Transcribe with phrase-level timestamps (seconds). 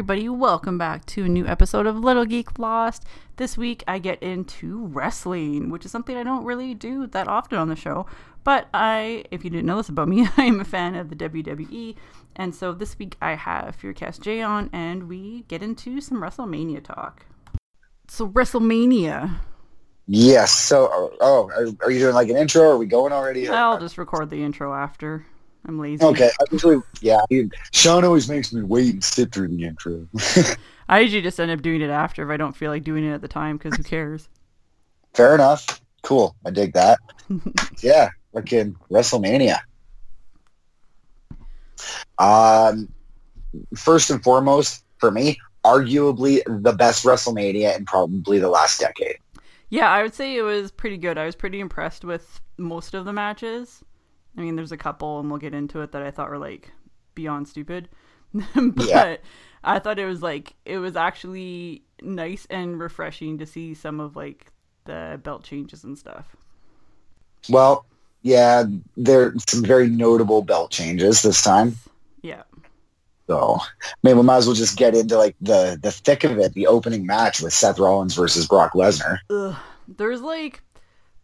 [0.00, 3.04] Everybody, welcome back to a new episode of Little Geek Lost.
[3.36, 7.58] This week I get into wrestling, which is something I don't really do that often
[7.58, 8.06] on the show.
[8.42, 11.16] But I, if you didn't know this about me, I am a fan of the
[11.16, 11.96] WWE.
[12.34, 16.82] And so this week I have Fearcast J on, and we get into some WrestleMania
[16.82, 17.26] talk.
[18.08, 19.38] So, WrestleMania.
[20.06, 20.50] Yes.
[20.50, 22.62] So, oh, are, are you doing like an intro?
[22.62, 23.50] Or are we going already?
[23.50, 25.26] I'll just record the intro after.
[25.66, 26.04] I'm lazy.
[26.04, 26.30] Okay.
[26.40, 27.20] I usually, yeah.
[27.72, 30.06] Sean always makes me wait and sit through the intro.
[30.88, 33.12] I usually just end up doing it after if I don't feel like doing it
[33.12, 34.28] at the time because who cares?
[35.14, 35.80] Fair enough.
[36.02, 36.34] Cool.
[36.46, 36.98] I dig that.
[37.82, 38.10] yeah.
[38.32, 39.58] Fucking WrestleMania.
[42.18, 42.92] Um,
[43.76, 49.16] first and foremost, for me, arguably the best WrestleMania in probably the last decade.
[49.68, 51.16] Yeah, I would say it was pretty good.
[51.18, 53.84] I was pretty impressed with most of the matches.
[54.36, 56.72] I mean, there's a couple, and we'll get into it that I thought were like
[57.14, 57.88] beyond stupid,
[58.32, 59.16] but yeah.
[59.62, 64.16] I thought it was like it was actually nice and refreshing to see some of
[64.16, 64.52] like
[64.84, 66.34] the belt changes and stuff.
[67.48, 67.86] Well,
[68.22, 68.64] yeah,
[68.96, 71.76] there some very notable belt changes this time.
[72.22, 72.42] Yeah.
[73.26, 76.38] So, I mean, we might as well just get into like the the thick of
[76.38, 76.54] it.
[76.54, 79.18] The opening match with Seth Rollins versus Brock Lesnar.
[79.88, 80.62] There's like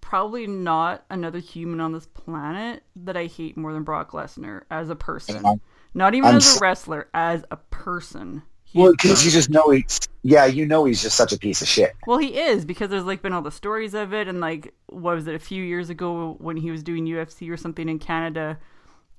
[0.07, 4.89] probably not another human on this planet that I hate more than Brock Lesnar as
[4.89, 5.61] a person.
[5.95, 8.45] Not even I'm as a wrestler, as a person.
[8.63, 11.61] He's well, because you just know he's yeah, you know he's just such a piece
[11.61, 11.93] of shit.
[12.07, 15.17] Well, he is because there's like been all the stories of it, and like what
[15.17, 18.61] was it a few years ago when he was doing UFC or something in Canada,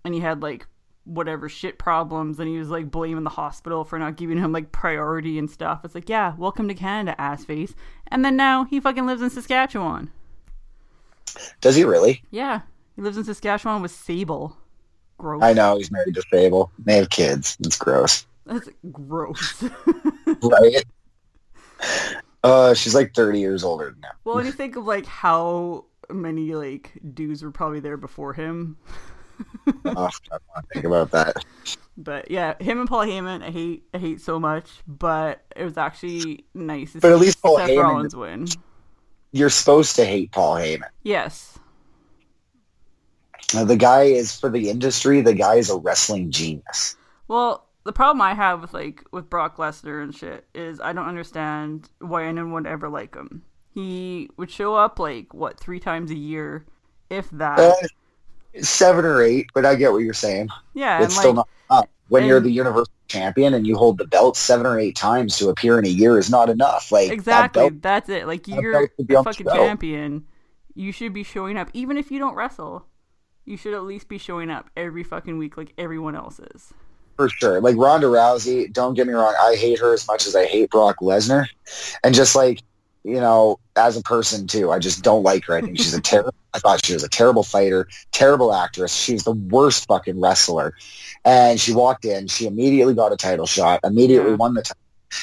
[0.06, 0.68] and he had like
[1.04, 4.72] whatever shit problems, and he was like blaming the hospital for not giving him like
[4.72, 5.82] priority and stuff.
[5.84, 7.76] It's like yeah, welcome to Canada, ass face.
[8.08, 10.12] And then now he fucking lives in Saskatchewan.
[11.62, 12.24] Does he really?
[12.32, 12.62] Yeah,
[12.96, 14.58] he lives in Saskatchewan with Sable.
[15.18, 15.42] Gross.
[15.44, 16.72] I know he's married to Sable.
[16.78, 17.58] They have kids.
[17.62, 18.26] It's gross.
[18.46, 19.64] That's gross.
[20.44, 20.84] right.
[22.44, 24.10] Uh, she's like thirty years older now.
[24.24, 28.78] Well, when you think of like how many like dudes were probably there before him.
[29.68, 31.44] oh, I want to think about that.
[31.98, 34.70] But yeah, him and Paul Heyman, I hate, I hate so much.
[34.88, 36.94] But it was actually nice.
[36.94, 38.48] but at least Paul Seth Heyman Rollins win
[39.32, 40.90] you're supposed to hate Paul Heyman.
[41.04, 41.58] Yes.
[43.54, 45.22] Now, the guy is for the industry.
[45.22, 46.96] The guy is a wrestling genius.
[47.28, 51.08] Well, the problem I have with like with Brock Lesnar and shit is I don't
[51.08, 53.44] understand why anyone would ever like him.
[53.74, 56.66] He would show up like what three times a year,
[57.10, 57.60] if that.
[57.60, 57.74] Uh,
[58.62, 60.50] seven or eight, but I get what you're saying.
[60.74, 61.90] Yeah, it's still like, not up.
[62.10, 65.38] When and, you're the universal champion and you hold the belt seven or eight times
[65.38, 66.92] to appear in a year is not enough.
[66.92, 68.28] Like exactly, that belt, that's it.
[68.28, 70.26] Like you're a fucking champion.
[70.76, 72.86] You should be showing up, even if you don't wrestle.
[73.46, 76.74] You should at least be showing up every fucking week, like everyone else is.
[77.16, 77.62] For sure.
[77.62, 80.70] Like Ronda Rousey, don't get me wrong, I hate her as much as I hate
[80.70, 81.48] Brock Lesnar,
[82.04, 82.62] and just like
[83.04, 85.56] you know, as a person too, I just don't like her.
[85.56, 86.34] I think she's a terrible.
[86.54, 88.94] I thought she was a terrible fighter, terrible actress.
[88.94, 90.74] She's the worst fucking wrestler.
[91.24, 94.38] And she walked in, she immediately got a title shot, immediately yeah.
[94.38, 94.82] won the title.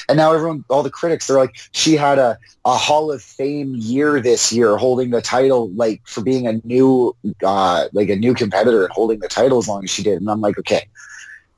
[0.09, 3.75] And now everyone, all the critics, they're like, she had a, a Hall of Fame
[3.75, 8.33] year this year, holding the title, like for being a new, uh, like a new
[8.33, 10.19] competitor and holding the title as long as she did.
[10.19, 10.87] And I'm like, okay,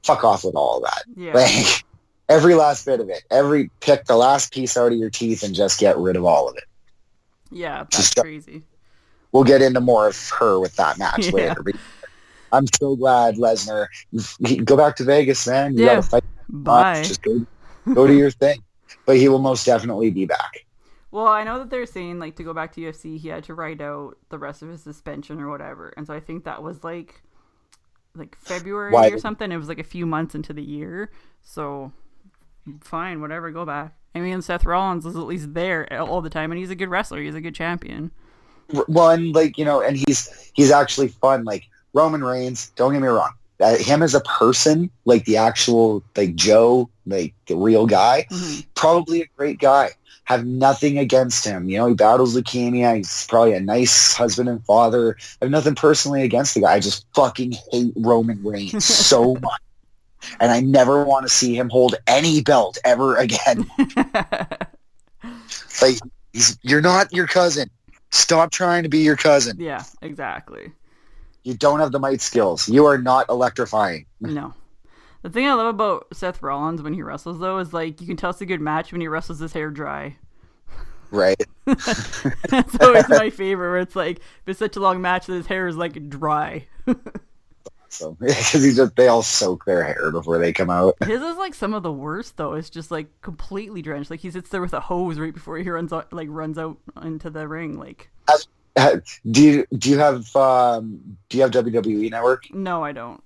[0.03, 1.03] fuck off with all of that.
[1.16, 1.33] Yeah.
[1.38, 1.83] Like
[2.29, 5.55] every last bit of it, every pick the last piece out of your teeth and
[5.55, 6.63] just get rid of all of it.
[7.51, 8.63] Yeah, that's just, crazy.
[9.31, 11.31] We'll get into more of her with that match yeah.
[11.31, 11.63] later.
[12.51, 13.88] I'm so glad Lesnar.
[14.63, 15.77] Go back to Vegas, man.
[15.77, 16.01] You yeah.
[16.01, 16.23] fight.
[16.49, 17.03] Bye.
[17.03, 17.45] Just go,
[17.93, 18.63] go to your thing.
[19.05, 20.65] But he will most definitely be back.
[21.11, 23.53] Well, I know that they're saying like to go back to UFC, he had to
[23.53, 26.83] write out the rest of his suspension or whatever, and so I think that was
[26.83, 27.21] like
[28.15, 29.07] like February Why?
[29.09, 29.51] or something.
[29.51, 31.91] It was like a few months into the year, so
[32.81, 33.93] fine, whatever, go back.
[34.15, 36.89] I mean, Seth Rollins is at least there all the time, and he's a good
[36.89, 37.21] wrestler.
[37.21, 38.11] He's a good champion.
[38.87, 41.45] Well, and like you know, and he's he's actually fun.
[41.45, 43.31] Like Roman Reigns, don't get me wrong.
[43.59, 48.61] Uh, him as a person, like the actual, like Joe, like the real guy, mm-hmm.
[48.75, 49.91] probably a great guy.
[50.25, 51.69] Have nothing against him.
[51.69, 52.97] You know, he battles leukemia.
[52.97, 55.15] He's probably a nice husband and father.
[55.41, 56.73] I have nothing personally against the guy.
[56.73, 59.61] I just fucking hate Roman Reigns so much.
[60.39, 63.69] And I never want to see him hold any belt ever again.
[65.81, 65.99] like,
[66.33, 67.69] he's, you're not your cousin.
[68.11, 69.57] Stop trying to be your cousin.
[69.59, 70.71] Yeah, exactly.
[71.43, 72.67] You don't have the might skills.
[72.67, 74.05] You are not electrifying.
[74.21, 74.53] No.
[75.23, 78.15] The thing I love about Seth Rollins when he wrestles though is like you can
[78.15, 80.15] tell it's a good match when he wrestles his hair dry.
[81.11, 81.41] Right.
[81.65, 85.67] That's always my favorite where it's like it's such a long match that his hair
[85.67, 86.67] is like dry.
[87.88, 90.95] Awesome because he just they all soak their hair before they come out.
[91.04, 92.54] His is like some of the worst though.
[92.54, 94.10] It's just like completely drenched.
[94.10, 96.78] Like he sits there with a hose right before he runs out, like runs out
[97.01, 97.78] into the ring.
[97.78, 98.10] Like
[99.25, 102.54] Do you do you have um, do you have WWE Network?
[102.54, 103.24] no, I don't.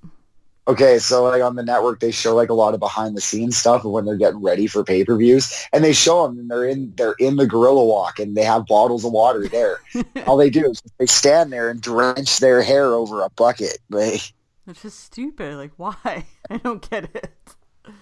[0.68, 3.58] Okay, so like on the network, they show like a lot of behind the scenes
[3.58, 6.50] stuff of when they're getting ready for pay per views, and they show them, and
[6.52, 9.80] they're in they're in the gorilla walk, and they have bottles of water there.
[10.28, 13.80] All they do is they stand there and drench their hair over a bucket.
[13.90, 14.22] Like,
[14.68, 15.56] It's just stupid.
[15.58, 16.25] Like why?
[16.50, 17.56] I don't get it.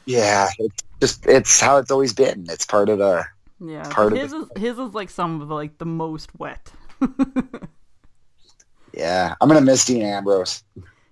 [0.05, 2.45] yeah, it's just it's how it's always been.
[2.49, 3.25] It's part of the
[3.59, 6.33] Yeah, Part but of his is his is like some of the like the most
[6.37, 6.71] wet.
[8.93, 9.35] yeah.
[9.39, 10.63] I'm gonna miss Dean Ambrose.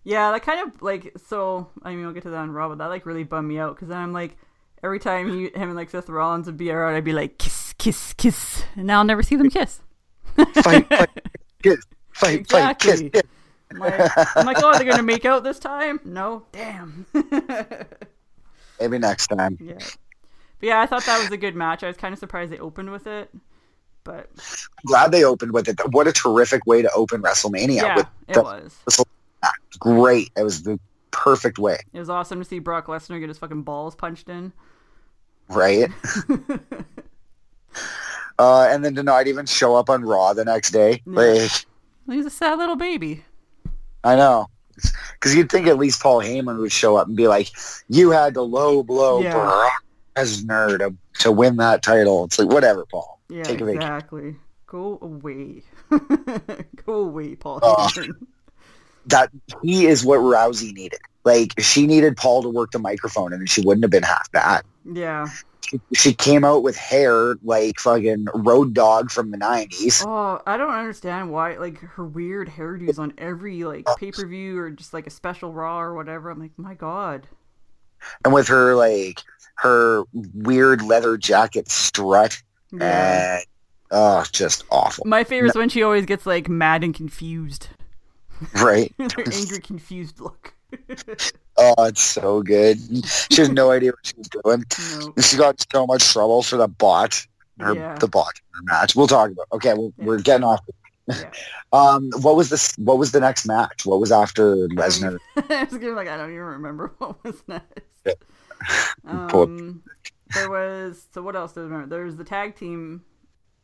[0.04, 1.70] Yeah, that kind of like so.
[1.84, 3.76] I mean, we'll get to that on Raw, but that like really bummed me out
[3.76, 4.38] because then I'm like,
[4.84, 7.74] every time he, him and like Seth Rollins would be around, I'd be like, kiss,
[7.78, 9.82] kiss, kiss, and now I'll never see them kiss.
[10.64, 11.10] Fight, fight,
[11.64, 11.80] kiss,
[12.14, 12.76] fight, Exactly.
[12.78, 13.04] fight, kiss.
[13.14, 13.24] kiss.
[13.72, 16.00] I'm like, I'm like, oh, they're gonna make out this time?
[16.06, 17.06] No, damn.
[18.80, 19.58] Maybe next time.
[19.60, 21.84] yeah, but yeah, I thought that was a good match.
[21.84, 23.30] I was kind of surprised they opened with it,
[24.04, 24.30] but
[24.86, 25.80] Glad they opened with it.
[25.92, 27.76] What a terrific way to open WrestleMania.
[27.82, 28.80] yeah, with it the- was.
[29.80, 30.32] great.
[30.38, 30.80] It was the
[31.12, 34.54] perfect way, It was awesome to see Brock Lesnar get his fucking balls punched in.
[35.50, 35.90] right?
[38.40, 41.02] uh, and then to not even show up on Raw the next day.
[41.06, 41.14] Yeah.
[41.14, 41.52] Like,
[42.10, 43.26] He's a sad little baby.
[44.04, 44.48] I know.
[45.14, 47.50] Because you'd think at least Paul Heyman would show up and be like,
[47.90, 49.34] you had to low blow Yeah.
[49.34, 49.72] Brock
[50.16, 52.26] Lesnar to, to win that title.
[52.26, 53.20] It's like, whatever, Paul.
[53.30, 53.82] Yeah, Take a vacation.
[53.82, 54.36] exactly.
[54.68, 55.64] Go away.
[56.86, 57.60] Go away, Paul.
[57.64, 58.28] Oh, Heyman.
[59.08, 59.30] That
[59.64, 61.00] he is what Rousey needed.
[61.24, 64.64] Like, she needed Paul to work the microphone and she wouldn't have been half bad.
[64.94, 65.28] yeah.
[65.66, 70.04] She, she came out with hair like fucking Road Dog from the 90s.
[70.08, 74.26] Oh, I don't understand why like her weird hairdos on every like uh, pay per
[74.26, 76.30] view or just like a special Raw or whatever.
[76.30, 77.28] I'm like, my God.
[78.24, 79.22] and with her like
[79.56, 83.38] her weird leather jacket strut Yeah.
[83.40, 83.46] and
[83.92, 87.70] oh just awful My favorite is when she always gets like mad and confused.
[88.62, 90.54] right her angry, confused look.
[91.58, 92.78] Oh it's so good
[93.32, 94.64] she has no idea what she's doing
[95.22, 97.26] she got so much trouble for the bot
[97.60, 97.96] her Yeah.
[97.96, 100.06] the bot her match we'll talk about okay well, Yeah.
[100.06, 100.60] we're getting off
[101.08, 101.32] Yeah.
[101.74, 105.18] um what was this what was the next match what was after lesnar
[105.50, 107.82] I was gonna like I don't even remember what was next.
[109.06, 109.84] Um,
[110.34, 111.88] there was so what else do I remember?
[111.96, 113.04] There was the tag team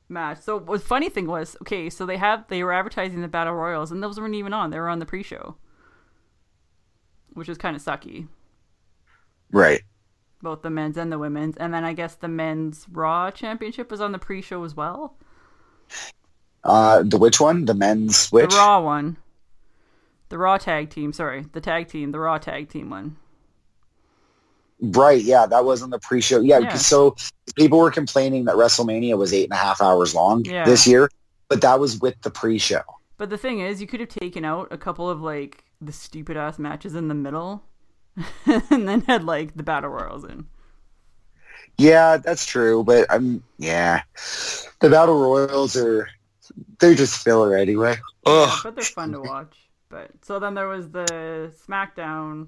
[0.09, 0.39] match.
[0.41, 3.91] So what funny thing was okay, so they have they were advertising the battle royals
[3.91, 4.69] and those weren't even on.
[4.69, 5.55] They were on the pre-show,
[7.33, 8.27] which was kind of sucky.
[9.51, 9.81] right
[10.41, 14.01] Both the men's and the women's, and then I guess the men's Raw Championship was
[14.01, 15.15] on the pre-show as well.
[16.63, 19.17] uh the which one the men's which The Raw one,
[20.29, 21.13] the Raw tag team.
[21.13, 23.17] Sorry, the tag team, the Raw tag team one.
[24.81, 26.41] Right, yeah, that was on the pre-show.
[26.41, 26.73] Yeah, Yeah.
[26.75, 27.15] so
[27.55, 30.65] people were complaining that WrestleMania was eight and a half hours long Yeah.
[30.65, 31.09] this year,
[31.47, 32.81] but that was with the pre-show.
[33.17, 36.37] But the thing is, you could have taken out a couple of like the stupid
[36.37, 37.63] ass matches in the middle,
[38.45, 40.47] and then had like the battle royals in.
[41.77, 44.03] Yeah, that's true, but I'm yeah,
[44.79, 46.07] the battle royals are
[46.79, 47.95] they're just filler anyway.
[48.25, 48.59] Yeah, Ugh.
[48.63, 49.57] but they're fun to watch.
[49.89, 52.47] But so then there was the SmackDown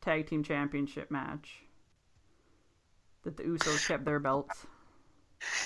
[0.00, 1.64] Tag Team Championship match
[3.22, 4.66] that the Usos kept their belts.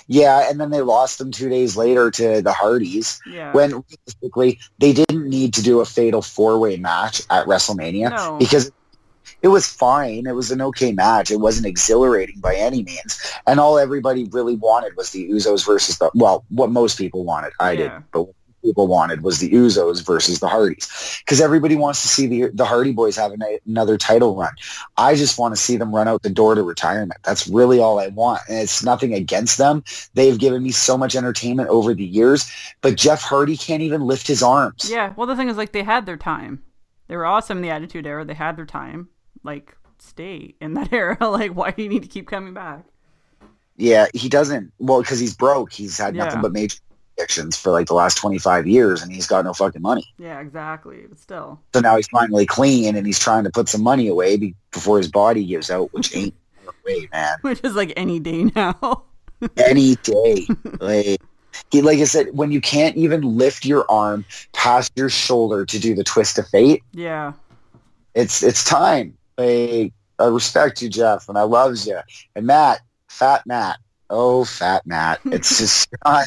[0.07, 3.21] Yeah, and then they lost them two days later to the Hardys.
[3.31, 3.53] Yeah.
[3.53, 8.37] When realistically they didn't need to do a fatal four-way match at WrestleMania No.
[8.39, 8.71] because
[9.43, 10.27] it was fine.
[10.27, 11.31] It was an okay match.
[11.31, 13.21] It wasn't exhilarating by any means.
[13.47, 17.53] And all everybody really wanted was the Usos versus the well, what most people wanted.
[17.61, 17.79] I Yeah.
[17.99, 18.27] did, but
[18.63, 22.65] people wanted was the Usos versus the Hardys because everybody wants to see the the
[22.65, 24.53] Hardy Boys have an, another title run.
[24.97, 27.21] I just want to see them run out the door to retirement.
[27.25, 29.85] That's really all I want, and it's nothing against them.
[30.15, 32.51] They've given me so much entertainment over the years,
[32.81, 34.91] but Jeff Hardy can't even lift his arms.
[34.91, 35.13] yeah.
[35.17, 36.63] Well, the thing is, like, they had their time.
[37.09, 38.25] They were awesome in the Attitude Era.
[38.25, 39.09] They had their time.
[39.43, 41.17] Like, stay in that era.
[41.29, 42.85] like, why do you need to keep coming back?
[43.77, 44.73] Yeah, he doesn't.
[44.79, 45.73] Well, because he's broke.
[45.73, 46.25] He's had Yeah.
[46.25, 46.79] nothing but major
[47.19, 50.05] addictions for like the last 25 years and he's got no fucking money.
[50.19, 51.05] Yeah, exactly.
[51.09, 51.61] But still.
[51.75, 54.99] So now he's finally clean and he's trying to put some money away be- before
[54.99, 56.35] his body gives out, which ain't
[56.87, 57.37] way, man.
[57.43, 59.05] Which is like any day now.
[59.57, 60.49] Any day.
[60.81, 61.23] Like,
[61.71, 65.79] he, like I said, when you can't even lift your arm past your shoulder to
[65.79, 67.35] do the twist of fate, yeah.
[68.15, 69.17] it's it's time.
[69.37, 72.01] Like, I respect you, Jeff, and I loves you.
[72.35, 73.79] And Matt, fat Matt,
[74.11, 75.21] oh, fat Matt.
[75.27, 76.27] It's just not,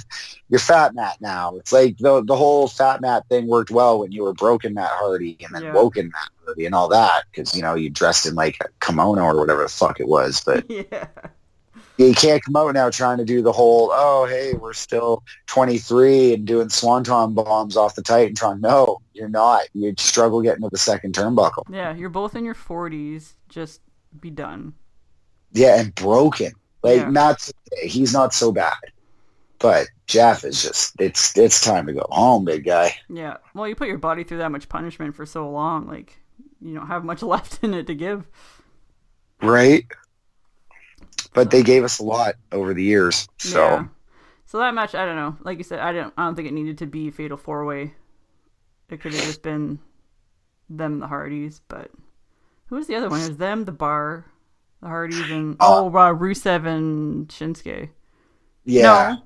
[0.49, 1.55] you're fat Matt now.
[1.57, 4.91] It's like the the whole fat Matt thing worked well when you were broken Matt
[4.91, 5.73] Hardy and then Yeah.
[5.73, 9.23] woken Matt Hardy and all that because you know you dressed in like a kimono
[9.23, 10.41] or whatever the fuck it was.
[10.45, 11.07] But yeah.
[11.97, 16.33] you can't come out now trying to do the whole oh hey we're still 23
[16.33, 18.59] and doing swanton bombs off the Titantron.
[18.59, 19.63] No, you're not.
[19.73, 21.63] You struggle getting to the second turnbuckle.
[21.71, 23.33] Yeah, you're both in your 40s.
[23.49, 23.81] Just
[24.19, 24.73] be done.
[25.53, 26.51] Yeah, and broken.
[26.83, 27.09] Like Yeah.
[27.09, 28.77] Matt's he's not so bad.
[29.59, 32.95] But Jeff is just it's it's time to go home, big guy.
[33.09, 33.37] Yeah.
[33.53, 35.87] Well, you put your body through that much punishment for so long.
[35.87, 36.19] Like,
[36.61, 38.27] you don't have much left in it to give.
[39.41, 39.85] Right?
[41.33, 43.27] But they gave us a lot over the years.
[43.37, 43.85] So Yeah.
[44.45, 45.37] So that match, I don't know.
[45.43, 46.13] Like you said, I don't.
[46.17, 47.93] I don't think it needed to be fatal four way.
[48.89, 49.79] It could have just been
[50.69, 51.61] them, the Hardys.
[51.69, 51.89] But
[52.65, 53.21] who was the other one?
[53.21, 54.25] It was them, the Bar,
[54.83, 57.89] Hardys, and Uh, oh, uh, Rusev and Shinsuke.
[58.65, 58.81] yeah.
[58.81, 59.23] No.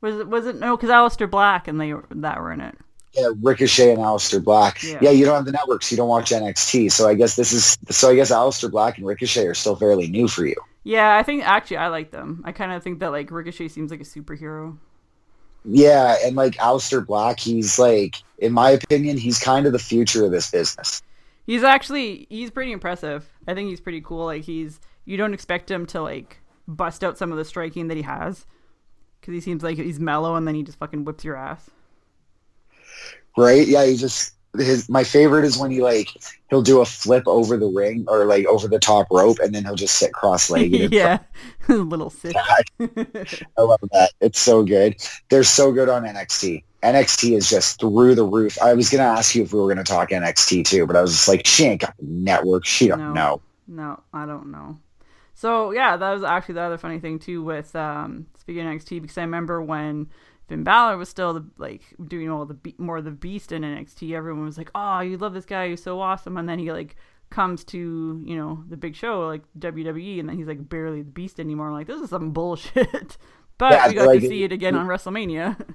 [0.00, 0.28] Was it?
[0.28, 0.76] Was it no?
[0.76, 2.74] Because Aleister Black and they that were in it.
[3.12, 4.82] Yeah, Ricochet and Aleister Black.
[4.82, 4.98] Yeah.
[5.02, 5.10] Yeah.
[5.10, 6.90] you don't have the networks, you don't watch NXT.
[6.92, 10.08] So I guess this is so I guess Aleister Black and Ricochet are still fairly
[10.08, 10.54] new for you.
[10.84, 12.40] Yeah, I think actually I like them.
[12.46, 14.78] I kind of think that like Ricochet seems like a superhero.
[15.66, 20.24] Yeah, and like Aleister Black, he's like, in my opinion, he's kind of the future
[20.24, 21.02] of this business.
[21.46, 23.28] He's actually he's pretty impressive.
[23.46, 24.26] I think he's pretty cool.
[24.26, 27.96] Like he's you don't expect him to like bust out some of the striking that
[27.96, 28.46] he has
[29.20, 31.70] because he seems like he's mellow and then he just fucking whips your ass.
[33.36, 33.66] Right?
[33.66, 36.08] Yeah, he just his my favorite is when he like
[36.48, 39.64] he'll do a flip over the ring or like over the top rope and then
[39.64, 40.92] he'll just sit cross legged.
[40.92, 41.18] yeah,
[41.68, 42.34] little sick.
[42.80, 44.10] I love that.
[44.20, 44.96] It's so good.
[45.28, 46.64] They're so good on NXT.
[46.82, 48.56] NXT is just through the roof.
[48.62, 51.12] I was gonna ask you if we were gonna talk NXT too, but I was
[51.12, 52.64] just like, she ain't got the network.
[52.64, 53.12] She don't No.
[53.12, 53.42] know.
[53.68, 54.78] no, I don't know.
[55.34, 59.00] So yeah, that was actually the other funny thing too with um, speaking of NXT
[59.02, 60.08] because I remember when
[60.48, 63.62] Finn Balor was still the, like doing all the be- more of the beast in
[63.62, 64.12] NXT.
[64.14, 65.68] Everyone was like, "Oh, you love this guy.
[65.68, 66.96] He's so awesome." And then he like
[67.30, 71.10] comes to you know the big show like WWE, and then he's like barely the
[71.10, 71.68] beast anymore.
[71.68, 73.16] I'm like, this is some bullshit.
[73.58, 75.56] but Yeah, we got like- to see it again on WrestleMania.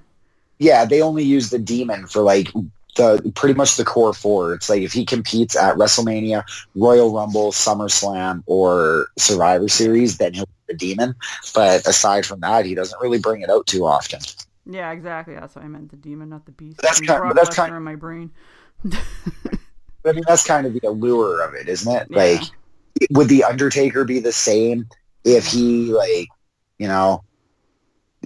[0.58, 2.48] Yeah, they only use the demon for like
[2.96, 4.54] the pretty much the core four.
[4.54, 6.44] It's like if he competes at WrestleMania,
[6.74, 11.14] Royal Rumble, SummerSlam, or Survivor Series, then he'll be the demon.
[11.54, 14.20] But aside from that, he doesn't really bring it out too often.
[14.64, 15.34] yeah, exactly.
[15.34, 15.90] That's what I meant.
[15.90, 16.80] The demon, not the beast.
[16.82, 18.30] That's kind- of, that's kind- in my brain.
[20.04, 22.06] I mean, that's kind of the allure of it, isn't it?
[22.10, 22.16] Yeah.
[22.16, 22.42] Like,
[23.10, 24.86] would the Undertaker be the same
[25.24, 26.28] if he like,
[26.78, 27.24] you know,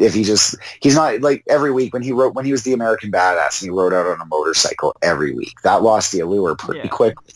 [0.00, 2.72] if he just he's not like every week when he wrote when he was the
[2.72, 6.54] American Badass and he rode out on a motorcycle every week that lost the allure
[6.56, 6.88] pretty Yeah.
[6.88, 7.34] quickly.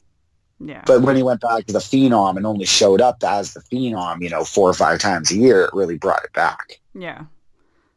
[0.61, 0.83] Yeah.
[0.87, 4.23] But when he went back to the Phenom and only showed up as the Phenom,
[4.23, 6.81] you know, four or five times a year, it really brought it back.
[6.95, 7.25] Yeah.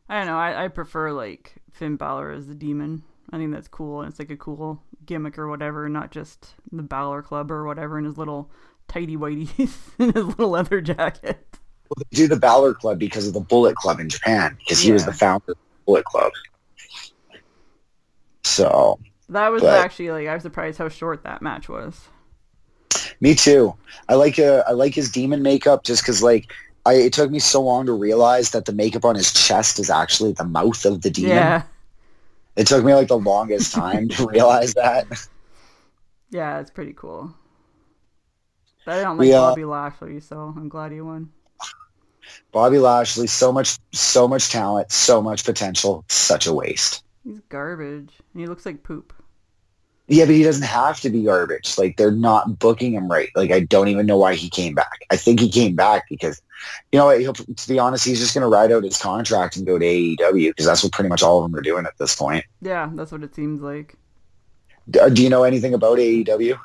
[0.09, 0.37] I don't know.
[0.37, 3.03] I, I prefer like Finn Balor as the demon.
[3.31, 4.01] I think that's cool.
[4.01, 7.97] And it's like a cool gimmick or whatever, not just the Balor Club or whatever
[7.99, 8.51] in his little
[8.87, 11.45] tighty whities and his little leather jacket.
[11.89, 14.91] Well, they do the Balor Club because of the Bullet Club in Japan because he
[14.91, 16.31] was the founder of the Bullet Club.
[18.43, 22.07] So That was But- actually like I was surprised how short that match was.
[23.19, 23.75] Me too.
[24.07, 26.51] I like uh, I like his demon makeup just because like
[26.85, 29.89] I it took me so long to realize that the makeup on his chest is
[29.89, 31.31] actually the mouth of the demon.
[31.31, 31.63] Yeah.
[32.55, 35.05] It took me like the longest time to realize that.
[36.31, 37.33] Yeah, it's pretty cool.
[38.85, 41.29] But I don't like We, uh, Bobby Lashley, so I'm glad he won.
[42.51, 47.03] Bobby Lashley, so much so much talent, so much potential, such a waste.
[47.23, 48.13] He's garbage.
[48.33, 49.13] And he looks like poop.
[50.09, 51.77] Yeah, but he doesn't have to be garbage.
[51.77, 53.29] Like they're not booking him right.
[53.35, 55.05] Like I don't even know why he came back.
[55.11, 56.41] I think he came back because,
[56.93, 59.57] you know, what, he'll, to be honest, he's just going to ride out his contract
[59.57, 61.97] and go to AEW because that's what pretty much all of them are doing at
[61.97, 62.45] this point.
[62.61, 63.95] Yeah, that's what it seems like.
[64.99, 66.57] Uh, Do you know anything about AEW?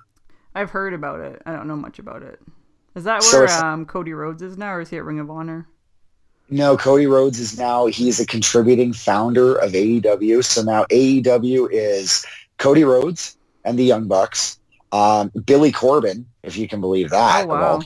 [0.54, 1.42] I've heard about it.
[1.44, 2.38] I don't know much about it.
[2.94, 5.30] Is that where it's- um, Cody Rhodes is now, or is he at Ring of
[5.30, 5.66] Honor?
[6.50, 10.42] No, Cody Rhodes is now he's a contributing founder of AEW.
[10.44, 12.26] So now AEW is
[12.58, 14.58] Cody Rhodes and the Young Bucks,
[14.90, 17.80] um, Billy Corgan, if you can believe that, Oh, wow.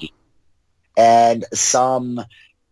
[0.96, 2.20] and some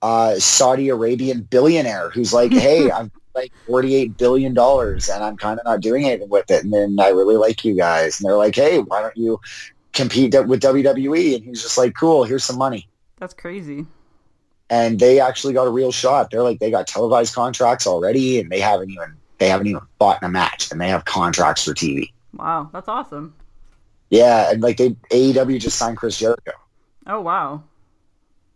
[0.03, 5.59] uh, Saudi Arabian billionaire who's like, "Hey, I'm like forty-eight billion dollars, and I'm kind
[5.61, 8.37] of not doing anything with it, and then I really like you guys." And they're
[8.37, 9.41] like, "Hey, why don't you
[9.95, 13.87] compete with WWE?" And he's just like, "Cool, here's some money." That's crazy.
[14.71, 16.31] and they actually got a real shot.
[16.31, 20.23] They're like they got televised contracts already, and they haven't even they haven't even fought
[20.23, 22.13] in a match, and they have contracts for TV.
[22.35, 23.35] Wow, that's awesome.
[24.11, 26.53] Yeah, and like they AEW just signed Chris Jericho.
[27.07, 27.63] Oh wow.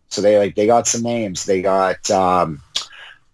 [0.09, 1.45] So they like they got some names.
[1.45, 2.61] They got um,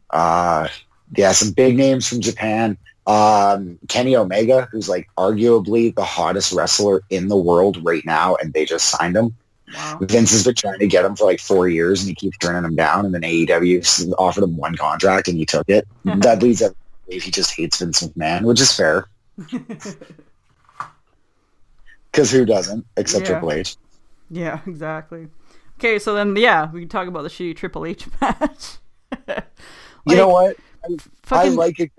[0.10, 0.68] uh,
[1.16, 2.78] yeah, some big names from Japan.
[3.08, 8.52] Um, Kenny Omega, who's like arguably the hottest wrestler in the world right now, and
[8.54, 9.36] they just signed him.
[9.74, 10.00] Wow.
[10.02, 12.64] Vince has been trying to get him for like four years, and he keeps turning
[12.64, 13.06] him down.
[13.06, 15.88] And then AEW offered him one contract, and he took it.
[16.06, 16.62] that leads
[17.08, 19.08] believe he just hates Vince McMahon, which is fair
[22.12, 23.32] because who doesn't except Yeah.
[23.34, 23.76] Triple H?
[24.30, 25.28] yeah, exactly.
[25.80, 28.78] Okay, so then yeah, we can talk about the shitty Triple H match.
[30.08, 30.56] you know what?
[30.84, 31.92] I, I fucking- like it.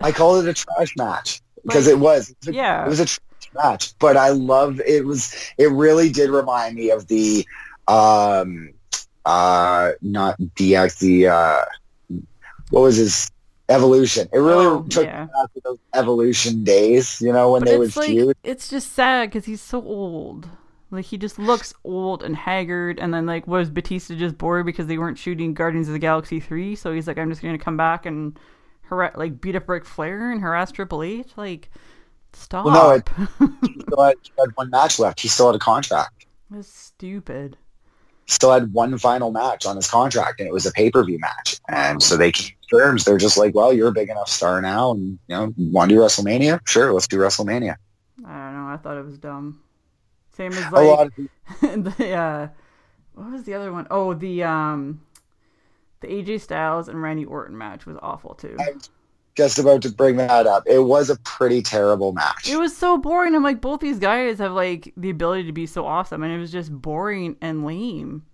[0.00, 2.30] I called it a trash match because Like, it was.
[2.30, 2.84] It was a- yeah.
[2.84, 5.04] it was a trash match, but I love it.
[5.04, 7.46] Was it really did remind me of the,
[7.88, 8.70] um,
[9.24, 11.64] uh, not DX, the uh,
[12.70, 13.30] what was his
[13.68, 14.28] evolution?
[14.32, 15.24] It really Oh, took yeah.
[15.24, 17.20] me back to those evolution days.
[17.20, 18.36] You know when But they it's like feud.
[18.44, 20.48] it's just sad because he's so old.
[20.90, 22.98] Like he just looks old and haggard.
[22.98, 26.40] And then like was Batista just bored because they weren't shooting Guardians of the Galaxy
[26.40, 26.74] three?
[26.76, 28.38] So he's like, I'm just gonna come back and
[28.88, 31.30] harass, like beat up Ric Flair and harass Triple H.
[31.36, 31.70] Like,
[32.32, 32.64] stop.
[32.64, 33.08] Well, no, it-
[33.62, 35.20] He still had, he had one match left.
[35.20, 36.26] He still had a contract.
[36.50, 37.56] That's stupid.
[38.26, 41.02] He still had one final match on his contract, and it was a pay per
[41.04, 41.58] view match.
[41.68, 42.32] And so they
[42.70, 43.04] terms.
[43.04, 45.96] They're just like, well, you're a big enough star now, and you know, want to
[45.96, 46.60] do WrestleMania?
[46.66, 47.76] Sure, let's do WrestleMania.
[48.24, 48.72] I don't know.
[48.72, 49.62] I thought it was dumb.
[50.36, 51.18] Same as a lot like
[51.62, 52.48] of the uh,
[53.14, 53.86] what was the other one?
[53.90, 55.00] Oh, the um,
[56.00, 58.56] the AJ Styles and Randy Orton match was awful too.
[58.60, 58.90] I was
[59.36, 60.64] just about to bring that up.
[60.66, 62.48] It was a pretty terrible match.
[62.48, 63.34] It was so boring.
[63.34, 66.38] I'm like, both these guys have like the ability to be so awesome, and it
[66.38, 68.24] was just boring and lame.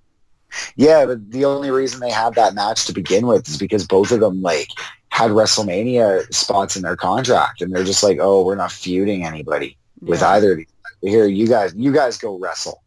[0.76, 4.12] Yeah, but the only reason they had that match to begin with is because both
[4.12, 4.68] of them like
[5.08, 9.76] had WrestleMania spots in their contract, and they're just like, oh, we're not feuding anybody
[10.00, 10.66] with either of these.
[11.02, 12.82] Here, you guys, you guys go wrestle.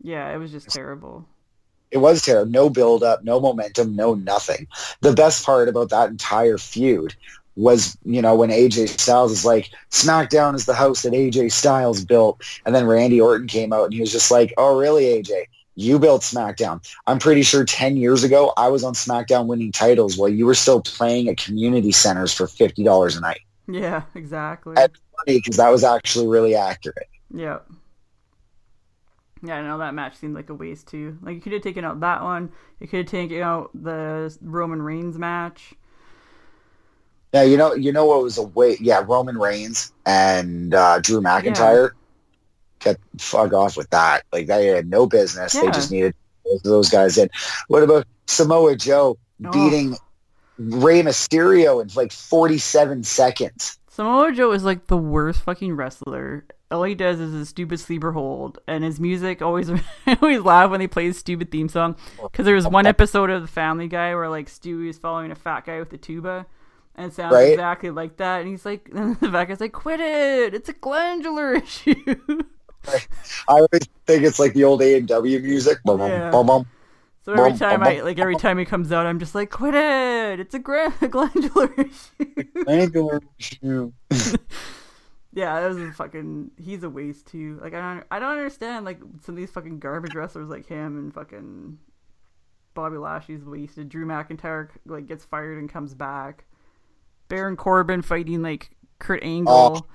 [0.00, 1.26] Yeah, it was just terrible.
[1.90, 2.50] It was terrible.
[2.50, 4.66] No build up, no momentum, no nothing.
[5.00, 7.14] The best part about that entire feud
[7.54, 12.04] was, you know, when AJ Styles is like, SmackDown is the house that AJ Styles
[12.04, 12.42] built.
[12.66, 15.44] And then Randy Orton came out and he was just like, oh, really, AJ?
[15.74, 16.86] You built SmackDown.
[17.06, 20.54] I'm pretty sure 10 years ago, I was on SmackDown winning titles while you were
[20.54, 23.40] still playing at community centers for $50 a night.
[23.68, 24.74] Yeah, exactly.
[24.76, 24.92] And-
[25.26, 27.08] Because that was actually really accurate.
[27.34, 27.58] Yeah.
[29.46, 31.18] Yeah, I know that match seemed like a waste too.
[31.22, 32.50] Like you could have taken out that one.
[32.80, 35.74] You could have taken out the Roman Reigns match.
[37.32, 38.80] Yeah, you know, you know what was a waste?
[38.80, 41.90] Yeah, Roman Reigns and uh, Drew McIntyre.
[42.78, 44.24] Get fuck off with that.
[44.32, 45.52] Like they had no business.
[45.52, 47.28] They just needed both of those guys in.
[47.68, 49.50] What about Samoa Joe Oh.
[49.52, 49.94] beating
[50.58, 53.78] Rey Mysterio in like forty-seven seconds?
[53.90, 56.46] Samoa Joe is like the worst fucking wrestler.
[56.70, 59.70] All he does is his stupid sleeper hold, and his music always.
[60.20, 63.42] Always laugh when they play his stupid theme song because there was one episode of
[63.42, 66.44] The Family Guy where like Stewie is following a fat guy with a tuba,
[66.96, 67.52] and it sounds Right.
[67.52, 68.40] exactly like that.
[68.40, 70.54] And he's like, and the fat guy's like, "Quit it!
[70.54, 71.94] It's a glandular issue."
[72.88, 72.98] I
[73.48, 73.68] always
[74.06, 75.78] think it's like the old A and W music.
[76.08, 76.30] Yeah.
[77.24, 80.38] So every time I like every time he comes out, I'm just like, quit it!
[80.40, 82.64] It's a glandular issue.
[82.64, 83.92] Glandular issue.
[85.36, 86.50] Yeah, that was a fucking.
[86.56, 87.58] He's a waste too.
[87.62, 90.96] Like I don't, I don't understand like some of these fucking garbage wrestlers like him
[90.96, 91.78] and fucking
[92.72, 93.90] Bobby Lashley's wasted.
[93.90, 96.46] Drew McIntyre like gets fired and comes back.
[97.28, 99.52] Baron Corbin fighting like Kurt Angle.
[99.52, 99.86] Oh.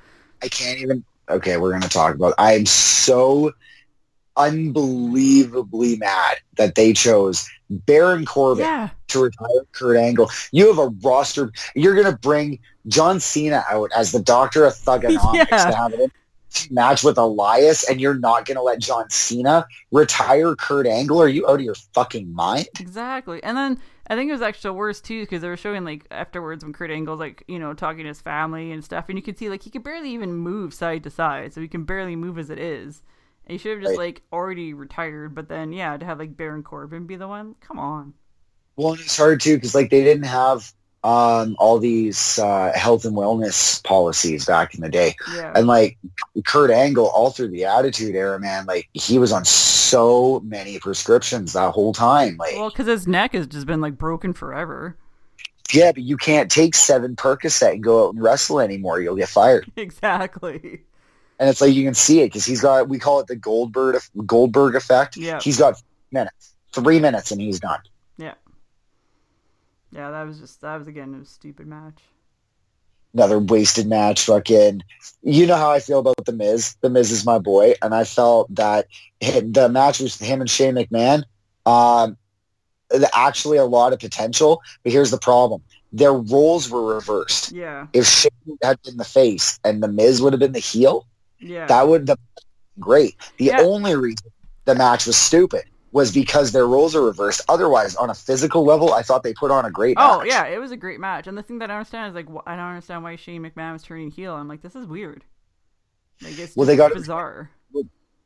[0.44, 1.04] I can't even.
[1.28, 2.36] Okay, we're gonna talk about.
[2.38, 3.52] I'm so
[4.38, 10.30] unbelievably mad that they chose Baron Corbin yeah, to retire Kurt Angle.
[10.52, 11.52] You have a roster.
[11.76, 15.72] You're gonna bring John Cena out as the Doctor of Thugonomics Yeah.
[15.72, 16.12] to have it
[16.70, 21.22] match with Elias, and you're not gonna let John Cena retire Kurt Angle?
[21.22, 22.68] Are you out of your fucking mind?
[22.80, 23.42] exactly.
[23.44, 26.64] And then I think it was actually worse too because they were showing like afterwards
[26.64, 29.38] when Kurt Angle's like you know talking to his family and stuff, and you could
[29.38, 32.38] see like he could barely even move side to side, so he can barely move
[32.38, 33.02] as it is.
[33.52, 34.06] He should have just Right.
[34.06, 37.80] like already retired, but then yeah, to have like Baron Corbin be the one, come
[37.80, 38.14] on.
[38.78, 40.72] Well, it's hard too because like they didn't have
[41.04, 45.16] um, all these uh, health and wellness policies back in the day.
[45.36, 45.98] Yeah, And like
[46.46, 51.54] Kurt Angle, all through the Attitude Era, man, like he was on so many prescriptions
[51.54, 52.38] that whole time.
[52.38, 54.96] Like, well, because his neck has just been like broken forever.
[55.74, 59.02] yeah, but you can't take seven Percocet and go out and wrestle anymore.
[59.02, 59.70] You'll get fired.
[59.76, 60.84] exactly.
[61.42, 62.88] And it's like you can see it because he's got.
[62.88, 65.18] We call it the Goldberg Goldberg effect.
[65.18, 65.40] Yeah.
[65.42, 67.80] He's got minutes, three minutes, and he's done.
[68.18, 68.36] Yeah,
[69.92, 72.00] yeah, that was just that was again a stupid match.
[73.16, 74.26] Another wasted match.
[74.26, 74.84] Fucking.
[75.24, 76.76] You know how I feel about the Miz.
[76.82, 78.86] The Miz is my boy, and I felt that
[79.20, 81.24] him, the match was him and Shane McMahon.
[81.66, 82.18] Um,
[83.16, 87.52] actually, a lot of potential, but here's the problem: their roles were reversed.
[87.52, 87.88] Yeah.
[87.94, 91.08] If Shane had been the face and the Miz would have been the heel,
[91.42, 91.66] Yeah.
[91.68, 92.16] that would been
[92.80, 93.16] great.
[93.38, 93.62] The Yeah.
[93.62, 94.28] only reason
[94.66, 97.42] the match was stupid was because their roles are reversed.
[97.50, 100.28] Otherwise, on a physical level, I thought they put on a great Oh match.
[100.28, 102.56] yeah, it was a great match, and the thing that I understand is like I
[102.56, 104.34] don't understand why Shane McMahon was turning heel.
[104.34, 105.24] I'm like, this is weird.
[106.22, 107.50] Like it's Well, they got- bizarre.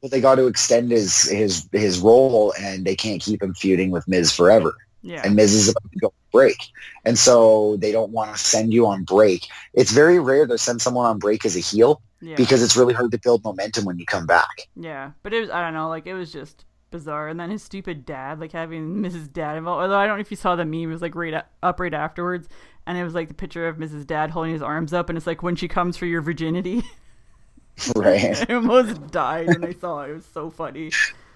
[0.02, 3.90] But they got to extend his his his role, and they can't keep him feuding
[3.90, 4.76] with Miz forever.
[5.02, 6.58] Yeah, and Miz is about to go on break.
[7.06, 9.48] And so they don't want to send you on break.
[9.74, 12.94] It's very rare to send someone on break as a heel yeah, because it's really
[12.94, 14.68] hard to build momentum when you come back.
[14.76, 15.12] yeah.
[15.24, 17.28] But it was I don't know, like it was just bizarre.
[17.28, 19.82] And then his stupid dad, like having Miz's dad involved.
[19.84, 21.94] Although I don't know if you saw the meme, it was like right up right
[21.94, 22.48] afterwards,
[22.88, 25.28] and it was like the picture of Miz's dad holding his arms up, and it's
[25.28, 26.84] like when she comes for your virginity.
[27.96, 28.50] Right.
[28.50, 30.12] I almost died when I saw it.
[30.12, 30.92] It was so funny.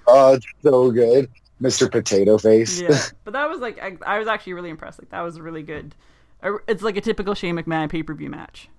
[0.08, 1.30] oh, it's so good.
[1.62, 1.92] Mr.
[1.92, 2.80] Potato Face.
[2.80, 5.00] Yeah, but that was like I, I was actually really impressed.
[5.00, 5.96] Like that was really good.
[6.42, 8.70] Uh, It's like a typical Shane McMahon pay per view match.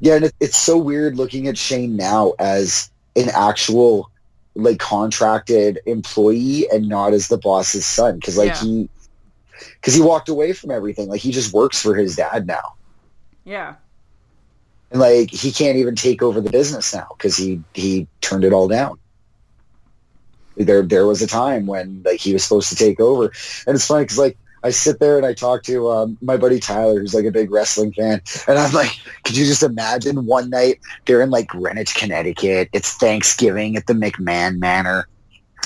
[0.00, 4.10] Yeah, and it, it's so weird looking at Shane now as an actual
[4.54, 8.60] like contracted employee and not as the boss's son because like Yeah.
[8.62, 8.88] he
[9.74, 11.08] because he walked away from everything.
[11.08, 12.74] Like he just works for his dad now.
[13.44, 13.74] Yeah,
[14.90, 18.52] and like he can't even take over the business now because he he turned it
[18.52, 18.98] all down.
[20.56, 23.32] There there was a time when like he was supposed to take over.
[23.66, 26.60] And it's funny because like i sit there and i talk to um, my buddy
[26.60, 28.90] tyler who's like a big wrestling fan and i'm like
[29.24, 33.94] could you just imagine one night they're in like greenwich connecticut it's thanksgiving at the
[33.94, 35.08] mcmahon manor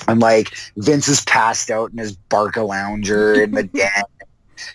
[0.09, 4.03] and like vince is passed out in his barca lounger in the den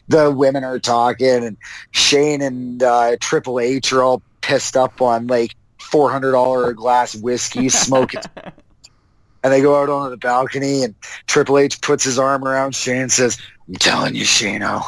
[0.08, 1.58] the women are talking and
[1.92, 6.76] Shane and uh, Triple H are all pissed up on like four hundred dollar a
[6.76, 8.22] glass whiskey, smoking,
[9.44, 10.96] and they go out onto the balcony and
[11.28, 14.84] Triple H puts his arm around Shane and says, "I'm telling you, Shano,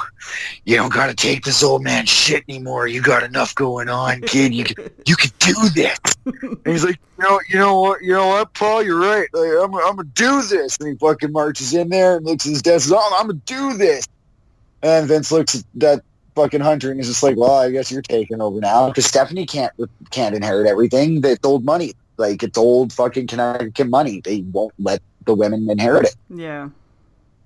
[0.65, 2.87] you don't got to take this old man shit anymore.
[2.87, 4.53] You got enough going on, kid.
[4.53, 8.13] You can, you can do this." And he's like, "You know, you know what, you
[8.13, 9.27] know what, Paul, you're right.
[9.33, 12.49] Like, I'm, I'm gonna do this." And he fucking marches in there and looks at
[12.51, 12.73] his desk.
[12.73, 14.07] and says, "Oh, I'm gonna do this."
[14.83, 16.01] And Vince looks at that
[16.35, 19.45] fucking Hunter and he's just like, "Well, I guess you're taking over now." Because Stephanie
[19.45, 19.73] can't
[20.11, 21.21] can't inherit everything.
[21.23, 21.93] It's old money.
[22.17, 24.21] Like it's old fucking Connecticut money.
[24.21, 26.15] They won't let the women inherit it.
[26.29, 26.69] yeah,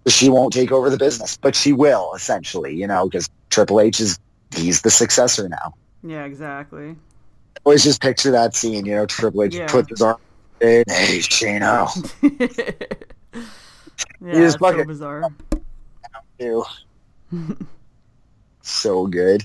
[0.07, 2.75] She won't take over the business, but she will essentially.
[2.75, 4.19] You know, because Triple H is
[4.55, 5.73] he's the successor now.
[6.03, 6.89] yeah, exactly.
[6.89, 8.85] I always just picture that scene.
[8.85, 9.67] You know, Triple H Yeah.
[9.67, 10.17] puts his arm.
[10.61, 11.87] in, Hey, Shano.
[12.23, 13.47] yeah, just
[14.21, 15.23] it's so fucking- bizarre.
[16.39, 16.65] Ew.
[18.61, 19.43] so good.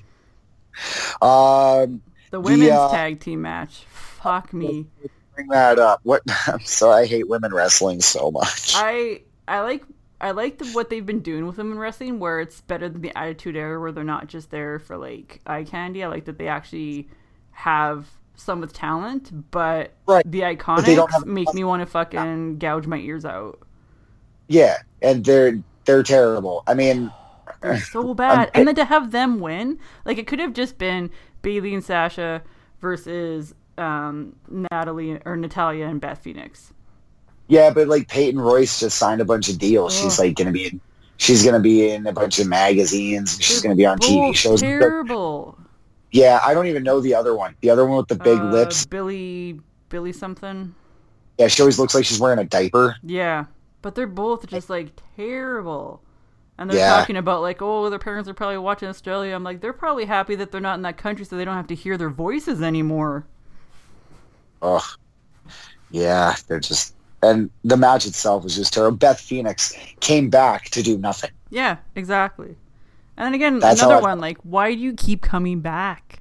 [1.23, 3.85] Um, The women's uh, tag team match.
[3.90, 4.87] Fuck me.
[5.35, 6.01] bring that up.
[6.05, 6.23] What?
[6.47, 8.73] I'm sorry, I hate women wrestling so much.
[8.75, 9.85] I I like
[10.21, 13.03] I like the, what they've been doing with them in wrestling, where it's better than
[13.03, 16.03] the Attitude Era, where they're not just there for like eye candy.
[16.03, 17.09] I like that they actually
[17.51, 20.23] have some with talent, but Right.
[20.31, 23.59] the IIconics don't make me want to fucking gouge my ears out.
[24.49, 26.63] yeah, and they're they're terrible.
[26.67, 27.11] I mean,
[27.63, 28.51] They're so bad.
[28.55, 31.11] and then to have them win, like it could have just been
[31.43, 32.43] Bayley and Sasha
[32.81, 36.73] versus um, Natalie or Natalia and Beth Phoenix.
[37.49, 39.97] Yeah, but like Peyton Royce just signed a bunch of deals.
[39.99, 40.81] She's like gonna be in.
[41.19, 43.35] She's gonna be in a bunch of magazines.
[43.35, 44.61] and She's gonna be on TV shows.
[44.61, 45.57] Terrible.
[46.11, 47.55] Yeah, I don't even know the other one.
[47.61, 48.85] The other one with the big Uh, lips.
[48.87, 50.75] Billie, Billie something.
[51.39, 52.97] Yeah, she always looks like she's wearing a diaper.
[53.03, 53.45] Yeah,
[53.83, 56.01] but they're both just like terrible.
[56.59, 56.97] And they're Yeah.
[56.97, 59.35] talking about like, oh, their parents are probably watching Australia.
[59.35, 61.67] I'm like, they're probably happy that they're not in that country, so they don't have
[61.67, 63.27] to hear their voices anymore.
[64.63, 64.83] Ugh.
[65.91, 66.95] Yeah, they're just.
[67.23, 68.97] And the match itself was just terrible.
[68.99, 71.31] Beth Phoenix came back to do nothing.
[71.51, 72.57] Yeah, exactly.
[73.17, 76.21] And then again, That's another I- one like, why do you keep coming back?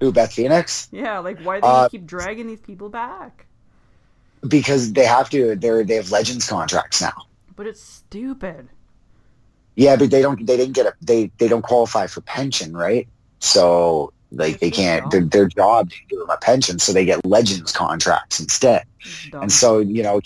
[0.00, 0.88] Who, Beth Phoenix?
[0.92, 3.46] Yeah, like why do Uh, you keep dragging these people back?
[4.46, 5.56] Because they have to.
[5.56, 7.26] They're they have Legends contracts now.
[7.56, 8.68] But it's stupid.
[9.74, 10.46] Yeah, but they don't.
[10.46, 10.94] They didn't get a.
[11.02, 13.08] They they don't qualify for pension, right?
[13.40, 15.10] So like they can't.
[15.10, 18.84] Their, their job didn't give them a pension, so they get Legends contracts instead.
[19.40, 20.20] And so you know,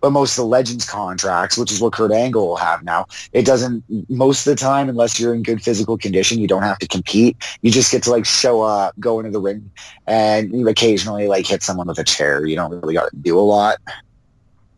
[0.00, 3.44] but most of the Legends contracts, which is what Kurt Angle will have now, it
[3.44, 3.84] doesn't.
[4.08, 7.36] Most of the time, unless you're in good physical condition, you don't have to compete.
[7.62, 9.70] You just get to like show up, go into the ring,
[10.06, 12.46] and you occasionally like hit someone with a chair.
[12.46, 13.78] You don't really got to do a lot.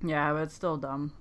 [0.04, 1.12] yeah, but it's still dumb.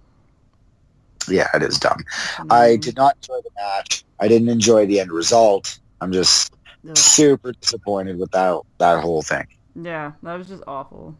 [1.29, 1.99] Yeah, it is dumb.
[2.39, 4.03] It's I did not enjoy the match.
[4.19, 5.79] I didn't enjoy the end result.
[6.01, 6.53] I'm just
[6.87, 6.97] Ugh.
[6.97, 9.47] super disappointed with that that whole thing.
[9.75, 11.15] Yeah, that was just awful.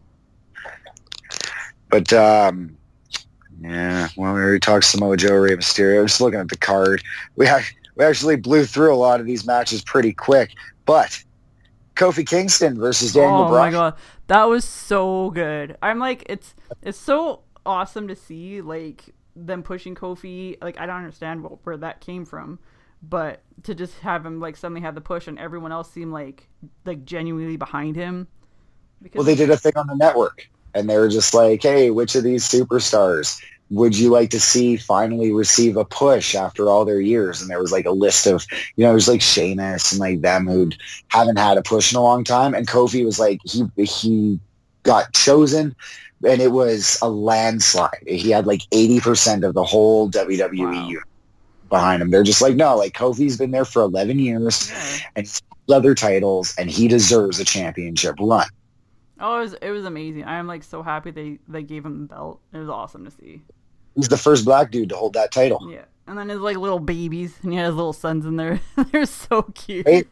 [1.90, 2.78] But um,
[3.62, 6.06] Yeah, well, we already talked Samoa Joe, Rey Mysterio.
[6.06, 7.04] Just looking at the card,
[7.36, 10.52] we ha- we actually blew through a lot of these matches pretty quick.
[10.86, 11.22] But
[11.96, 13.74] Kofi Kingston versus Daniel oh Bryan.
[13.74, 13.96] my god,
[14.28, 15.78] that was so good.
[15.82, 20.58] I'm like, it's it's so awesome to see like them pushing Kofi.
[20.62, 22.60] Like I don't understand what, where that came from,
[23.02, 26.48] but to just have him like suddenly have the push and everyone else seem like
[26.86, 28.28] like genuinely behind him.
[29.02, 31.90] Because Well, they did a thing on the network, and they were just like, "Hey,
[31.90, 33.40] which of these superstars
[33.72, 37.60] would you like to see finally receive a push after all their years?" And there
[37.60, 40.70] was like a list of, you know, it was like Sheamus and like them who
[41.10, 44.40] haven't had a push in a long time, and Kofi was like, he he
[44.84, 45.76] got chosen.
[46.26, 48.04] And it was a landslide.
[48.06, 51.00] He had like 80% of the whole WWE Wow.
[51.70, 52.12] behind him.
[52.12, 54.98] They're just like, no, like Kofi's been there for 11 years Yeah.
[55.16, 58.48] and other titles and he deserves a championship run.
[59.20, 60.24] Oh, it was it was amazing.
[60.24, 62.40] I am like so happy they they gave him the belt.
[62.54, 63.42] It was awesome to see.
[63.96, 65.68] He's the first black dude to hold that title.
[65.72, 68.60] Yeah, and then his like little babies, and he had his little sons in there.
[68.92, 69.86] They're so cute.
[69.86, 70.08] Right?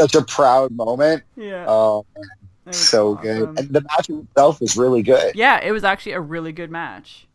[0.00, 1.22] Such a proud moment.
[1.36, 2.06] Yeah, Oh,
[2.70, 3.22] so awesome.
[3.22, 3.58] good.
[3.58, 5.34] And the match itself was really good.
[5.36, 7.26] Yeah, it was actually a really good match.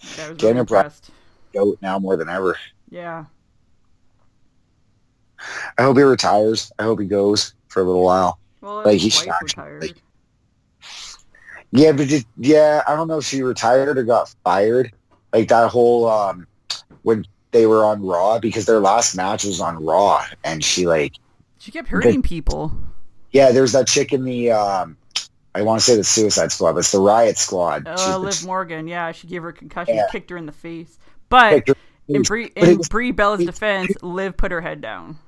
[0.00, 1.10] Yeah, I was really Daniel impressed.
[1.54, 2.56] Goat now more than ever.
[2.90, 3.24] Yeah,
[5.78, 6.72] I hope he retires.
[6.78, 8.38] I hope he goes for a little while.
[8.64, 9.82] Well, Like, his he should wife retired.
[9.82, 10.02] like-
[11.70, 14.92] Yeah, but yeah, I don't know if she retired or got fired.
[15.32, 16.46] Like that whole um
[17.02, 21.14] when they were on Raw because their last match was on Raw, and she like
[21.58, 22.72] She kept hurting people.
[23.32, 24.96] yeah, there's that chick in the um
[25.56, 27.86] I want to say the Suicide Squad, but it's the Riot Squad.
[27.88, 30.06] She's Uh, the Liv Morgan, yeah, she gave her a concussion, Yeah.
[30.10, 30.98] kicked her in the face.
[31.28, 31.68] But
[32.08, 35.18] in Brie, in Brie Bella's defense, Liv put her head down.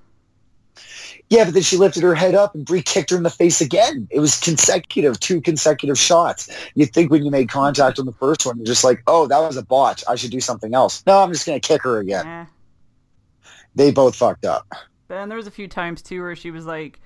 [1.29, 3.61] Yeah, but then she lifted her head up and Brie kicked her in the face
[3.61, 4.07] again.
[4.11, 6.49] It was consecutive, two consecutive shots.
[6.75, 9.39] You'd think when you made contact on the first one, you're just like, oh, that
[9.39, 10.05] was a botch.
[10.09, 11.03] I should do something else.
[11.07, 12.27] No, I'm just going to kick her again.
[12.27, 12.45] Eh.
[13.75, 14.67] They both fucked up.
[15.11, 17.01] And there was a few times too where she was like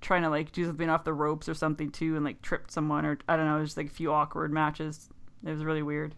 [0.00, 3.04] trying to like do something off the ropes or something too, and like tripped someone
[3.04, 5.08] or I don't know, it was just like a few awkward matches.
[5.44, 6.14] It was really weird.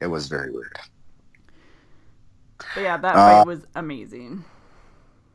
[0.00, 0.76] It was very weird.
[2.74, 4.44] But yeah, that Uh, fight was amazing.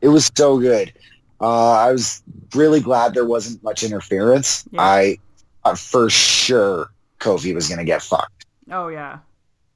[0.00, 0.92] It was so good.
[1.40, 2.22] Uh, I was
[2.54, 4.64] really glad there wasn't much interference.
[4.70, 4.82] Yeah.
[4.82, 5.18] I,
[5.64, 8.46] uh, for sure, Kofi was going to get fucked.
[8.70, 9.18] Oh yeah,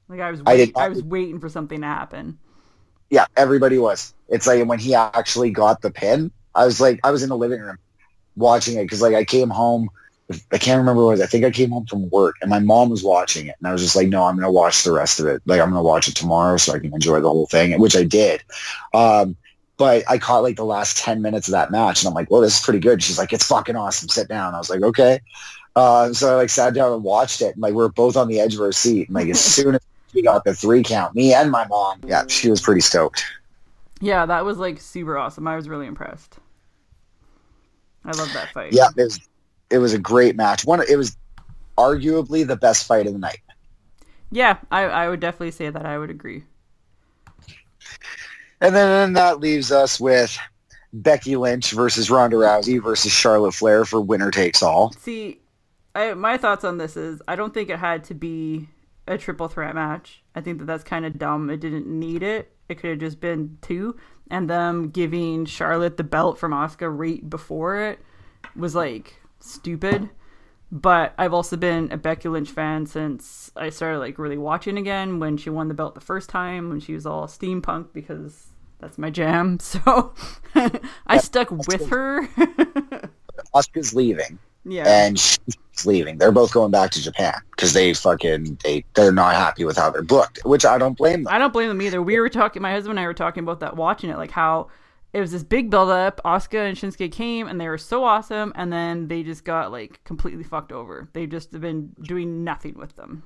[0.07, 2.37] like I was I did I, was waiting for something to happen.
[3.09, 4.13] Yeah, everybody was.
[4.29, 7.37] It's like when he actually got the pin, I was like, I was in the
[7.37, 7.77] living room
[8.35, 9.89] watching it because like I came home.
[10.51, 11.21] I can't remember what it was.
[11.21, 13.55] I think I came home from work and my mom was watching it.
[13.59, 15.41] And I was just like, no, I'm going to watch the rest of it.
[15.45, 17.95] Like, I'm going to watch it tomorrow so I can enjoy the whole thing, which
[17.95, 18.43] I did.
[18.93, 19.35] Um,
[19.77, 22.41] but I caught like the last 10 minutes of that match and I'm like, well,
[22.41, 23.01] this is pretty good.
[23.01, 24.09] She's like, it's fucking awesome.
[24.09, 24.53] Sit down.
[24.53, 25.19] I was like, okay.
[25.75, 27.53] Uh, so I like sat down and watched it.
[27.53, 29.07] And like, we are both on the edge of our seat.
[29.07, 29.81] And like, as soon as
[30.13, 33.25] we got the three count, me and my mom, yeah, she was pretty stoked.
[33.99, 35.47] Yeah, that was like super awesome.
[35.47, 36.37] I was really impressed.
[38.05, 38.73] I love that fight.
[38.73, 39.19] Yeah, it was,
[39.73, 40.65] it was a great match.
[40.65, 41.17] One, it was
[41.77, 43.41] arguably the best fight of the night.
[44.31, 45.85] Yeah, I, I would definitely say that.
[45.85, 46.43] I would agree.
[48.61, 50.37] And then that leaves us with
[50.93, 54.91] Becky Lynch versus Ronda Rousey versus Charlotte Flair for winner takes all.
[54.93, 55.41] See,
[55.95, 58.69] I, my thoughts on this is I don't think it had to be
[59.07, 60.23] a triple threat match.
[60.35, 61.49] I think that that's kind of dumb.
[61.49, 62.55] It didn't need it.
[62.69, 63.97] It could have just been two,
[64.29, 67.99] and them giving Charlotte the belt from Asuka right before it
[68.55, 70.09] was like stupid.
[70.71, 75.19] But I've also been a Becky Lynch fan since I started like really watching again
[75.19, 78.47] when she won the belt the first time when she was all steampunk because
[78.79, 79.59] that's my jam.
[79.61, 80.13] So
[81.05, 82.27] I stuck with her.
[83.55, 84.87] Asuka's leaving yeah.
[84.87, 86.17] and she's leaving.
[86.17, 89.89] They're both going back to Japan because they fucking they they're not happy with how
[89.89, 91.33] they're booked, which I don't blame them.
[91.33, 92.01] I don't blame them either.
[92.01, 94.69] We were talking, my husband and I were talking about that, watching it, like how
[95.13, 96.19] it was this big build up.
[96.25, 100.03] Asuka and Shinsuke came and they were so awesome, and then they just got like
[100.03, 101.07] completely fucked over.
[101.13, 103.23] They've just been doing nothing with them.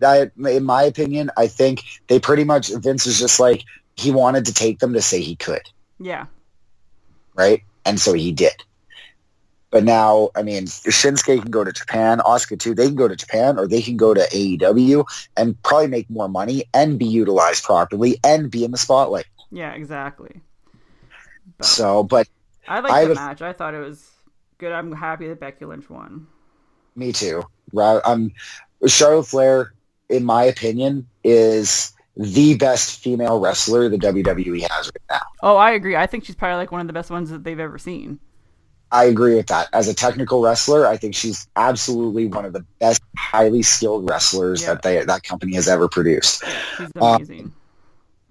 [0.00, 3.64] That, in my opinion, I think they pretty much Vince is just like
[3.96, 5.62] he wanted to take them to say he could,
[5.98, 6.26] Yeah.
[7.34, 7.62] right?
[7.86, 8.52] And so he did.
[9.70, 12.74] But now, I mean, Shinsuke can go to Japan, Asuka too.
[12.74, 15.06] They can go to Japan or they can go to AEW
[15.38, 19.24] and probably make more money and be utilized properly and be in the spotlight.
[19.50, 20.42] Yeah, exactly.
[21.58, 22.28] But So, but
[22.68, 23.42] I liked I the match.
[23.42, 24.08] I thought it was
[24.58, 24.72] good.
[24.72, 26.26] I'm happy that Becky Lynch won.
[26.96, 27.42] me too.
[27.72, 28.32] Ra- Um,
[28.86, 29.72] Charlotte Flair,
[30.08, 35.20] in my opinion, is the best female wrestler the WWE has right now.
[35.42, 35.96] Oh, I agree.
[35.96, 38.18] I think she's probably like one of the best ones that they've ever seen.
[38.90, 39.68] I agree with that.
[39.72, 44.60] As a technical wrestler, I think she's absolutely one of the best, highly skilled wrestlers
[44.60, 44.74] Yeah.
[44.74, 46.44] that they that company has ever produced.
[46.76, 47.52] She's Uh, amazing.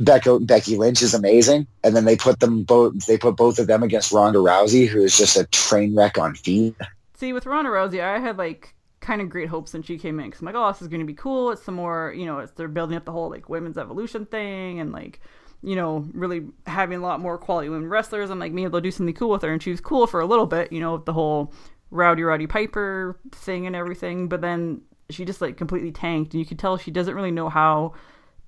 [0.03, 3.05] Becca, Becky Lynch is amazing, and then they put them both.
[3.05, 6.35] They put both of them against Ronda Rousey, who is just a train wreck on
[6.35, 6.75] feet.
[7.13, 10.27] See, with Ronda Rousey, I had like kind of great hopes when she came in
[10.27, 11.51] because I'm like, oh, this is going to be cool.
[11.51, 14.79] It's some more, you know, it's they're building up the whole like women's evolution thing
[14.79, 15.19] and like,
[15.61, 18.29] you know, really having a lot more quality women wrestlers.
[18.29, 20.25] I'm like, maybe they'll do something cool with her, and she was cool for a
[20.25, 21.53] little bit, you know, the whole
[21.91, 24.27] Rowdy Roddy Piper thing and everything.
[24.27, 27.49] But then she just like completely tanked, and you could tell she doesn't really know
[27.49, 27.93] how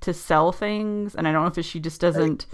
[0.04, 2.46] to sell things, and I don't know if she just doesn't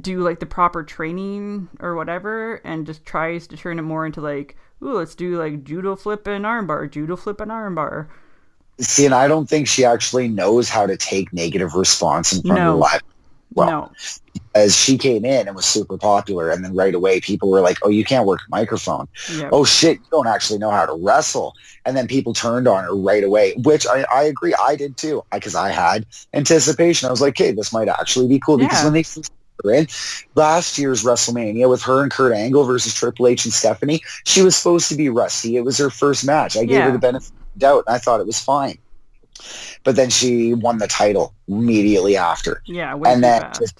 [0.00, 4.20] do like the proper training or whatever and just tries to turn it more into
[4.20, 8.08] like ooh let's do like judo flip and armbar judo flip and armbar
[8.80, 12.60] See, and I don't think she actually knows how to take negative response in front
[12.60, 12.72] No.
[12.72, 13.02] of live.
[13.54, 13.92] Well, no
[14.54, 17.78] as she came in and was super popular, and then right away people were like,
[17.82, 20.94] "Oh, you can't work a microphone." yeah oh shit, you don't actually know how to
[20.94, 21.54] wrestle.
[21.86, 25.22] And then people turned on her right away, which I, I agree, I did too,
[25.32, 27.08] because I had anticipation.
[27.08, 28.56] I was like, hey, this might actually be cool.
[28.56, 29.30] Because when they first
[29.64, 29.86] in
[30.34, 34.56] last year's WrestleMania with her and Kurt Angle versus Triple H and Stephanie, she was
[34.56, 35.56] supposed to be rusty.
[35.56, 36.56] It was her first match.
[36.56, 36.86] I gave Yeah.
[36.86, 38.78] her the benefit of the doubt, and I thought it was fine.
[39.84, 43.78] But then she won the title immediately after, yeah and fast just-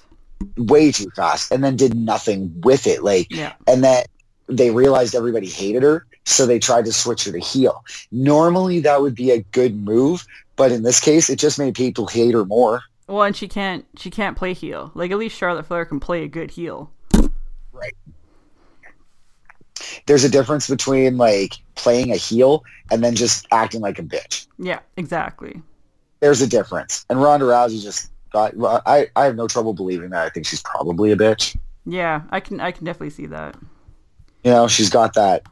[0.57, 3.03] way too fast, and then did nothing with it.
[3.03, 4.07] Like yeah and that
[4.47, 7.83] they realized everybody hated her, so they tried to switch her to heel.
[8.11, 12.05] Normally, that would be a good move, but in this case, it just made people
[12.07, 12.81] hate her more.
[13.07, 16.23] well and she can't she can't play heel like at least charlotte flair can play
[16.23, 16.91] a good heel
[17.71, 17.93] Right.
[20.07, 24.47] There's a difference between like playing a heel and then just acting like a bitch.
[24.57, 25.61] yeah exactly
[26.21, 28.11] There's a difference, and Ronda Rousey just
[28.55, 30.25] Well, I I have no trouble believing that.
[30.25, 31.55] I think she's probably a bitch.
[31.85, 33.55] yeah i can i can definitely see that
[34.43, 35.43] You know, she's got that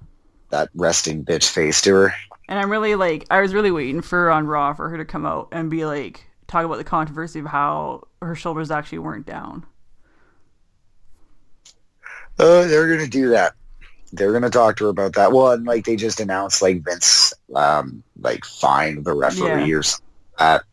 [0.49, 2.13] that resting bitch face to her.
[2.49, 5.25] and i'm really like i was really waiting for on raw for her to come
[5.25, 9.65] out and be like talk about the controversy of how her shoulders actually weren't down
[12.39, 13.53] Oh, they're gonna do that.
[14.11, 15.31] They're gonna talk to her about that.
[15.31, 19.75] Well, and like they just announced, like Vince, um, like fined the referee Yeah.
[19.77, 20.05] or something.
[20.39, 20.63] like that.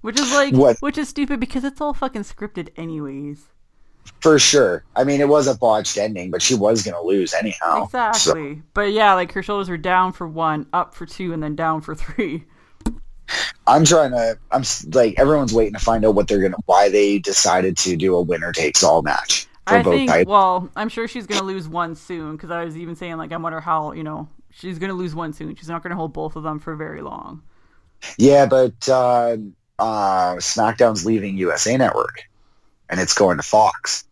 [0.00, 0.76] Which is like What?
[0.80, 3.46] which is stupid because it's all fucking scripted anyways
[4.20, 4.84] for sure.
[4.96, 7.88] I mean, it was a botched ending, but she was gonna lose anyhow.
[7.88, 8.62] So, Exactly.
[8.74, 11.80] But yeah, like her shoulders were down for one, up for two, and then down
[11.80, 12.44] for three.
[13.66, 14.38] I'm trying to.
[14.50, 18.16] I'm like everyone's waiting to find out what they're gonna, why they decided to do
[18.16, 20.10] a winner takes all match for I both think.
[20.10, 20.32] titles.
[20.32, 23.36] Well, I'm sure she's gonna lose one soon because I was even saying like I
[23.36, 25.54] wonder how you know she's gonna lose one soon.
[25.54, 27.42] She's not gonna hold both of them for very long.
[28.18, 29.36] Yeah, but uh,
[29.80, 32.22] uh, SmackDown's leaving USA Network,
[32.88, 34.04] and it's going to Fox.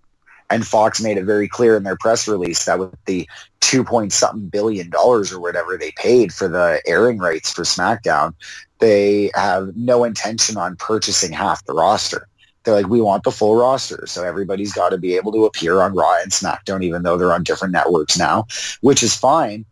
[0.50, 3.28] And Fox made it very clear in their press release that with the
[3.60, 8.32] two point something billion dollars or whatever they paid for the airing rights for SmackDown,
[8.78, 12.26] they have no intention on purchasing half the roster.
[12.64, 15.80] They're like, we want the full roster, so everybody's got to be able to appear
[15.82, 18.46] on Raw and SmackDown, even though they're on different networks now,
[18.80, 19.64] which is fine.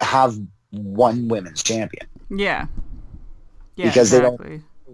[0.00, 0.36] Have
[0.70, 2.06] one women's champion.
[2.30, 2.66] Yeah.
[3.76, 3.86] Yeah.
[3.86, 4.40] Because they don't-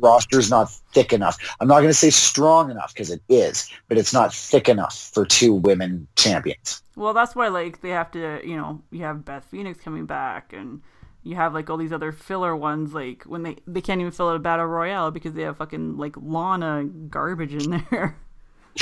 [0.03, 0.39] exactly.
[0.39, 1.39] is not thick enough.
[1.61, 5.11] I'm not going to say strong enough because it is, but it's not thick enough
[5.13, 6.83] for two women champions.
[6.97, 10.53] Well, that's why like they have to, you know, you have Beth Phoenix coming back,
[10.53, 10.83] and
[11.23, 12.93] you have like all these other filler ones.
[12.93, 15.97] Like when they they can't even fill out a battle royale because they have fucking
[15.97, 18.17] like Lana garbage in there.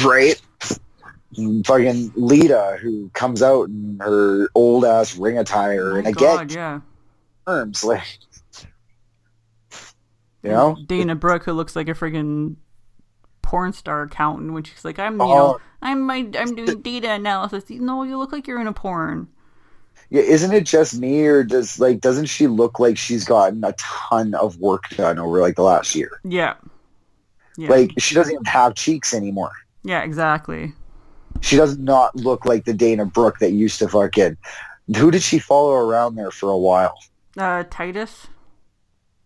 [0.05, 0.41] Right?
[1.37, 6.37] And Fucking Lita, who comes out in her old ass ring attire, Oh and again,
[6.37, 6.81] God, yeah.
[7.47, 8.03] terms like,
[10.43, 12.57] you know, Dana Brooke, who looks like a friggin'
[13.43, 15.29] porn star accountant, when she's like, "I'm, you Oh.
[15.29, 19.29] know, I'm, my, I'm doing data analysis." No, you look like you're in a porn.
[20.11, 23.73] yeah, isn't it just me, or does like doesn't she look like she's gotten a
[23.75, 26.11] ton of work done over like the last year?
[26.25, 26.55] Yeah,
[27.57, 29.53] yeah, Like she doesn't even have cheeks anymore.
[29.85, 30.73] yeah, exactly.
[31.43, 34.37] She does not look like the Dana Brooke that used to fucking.
[34.97, 36.99] Who did she follow around there for a while?
[37.39, 38.27] Uh, Titus.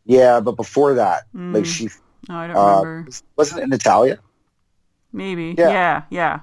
[0.05, 1.67] Yeah, but before that, like Mm.
[1.67, 1.89] she
[2.29, 3.09] No, I don't uh, remember.
[3.37, 4.19] wasn't it Natalya.
[5.13, 5.55] Maybe.
[5.57, 5.69] yeah.
[5.71, 6.41] Yeah, yeah.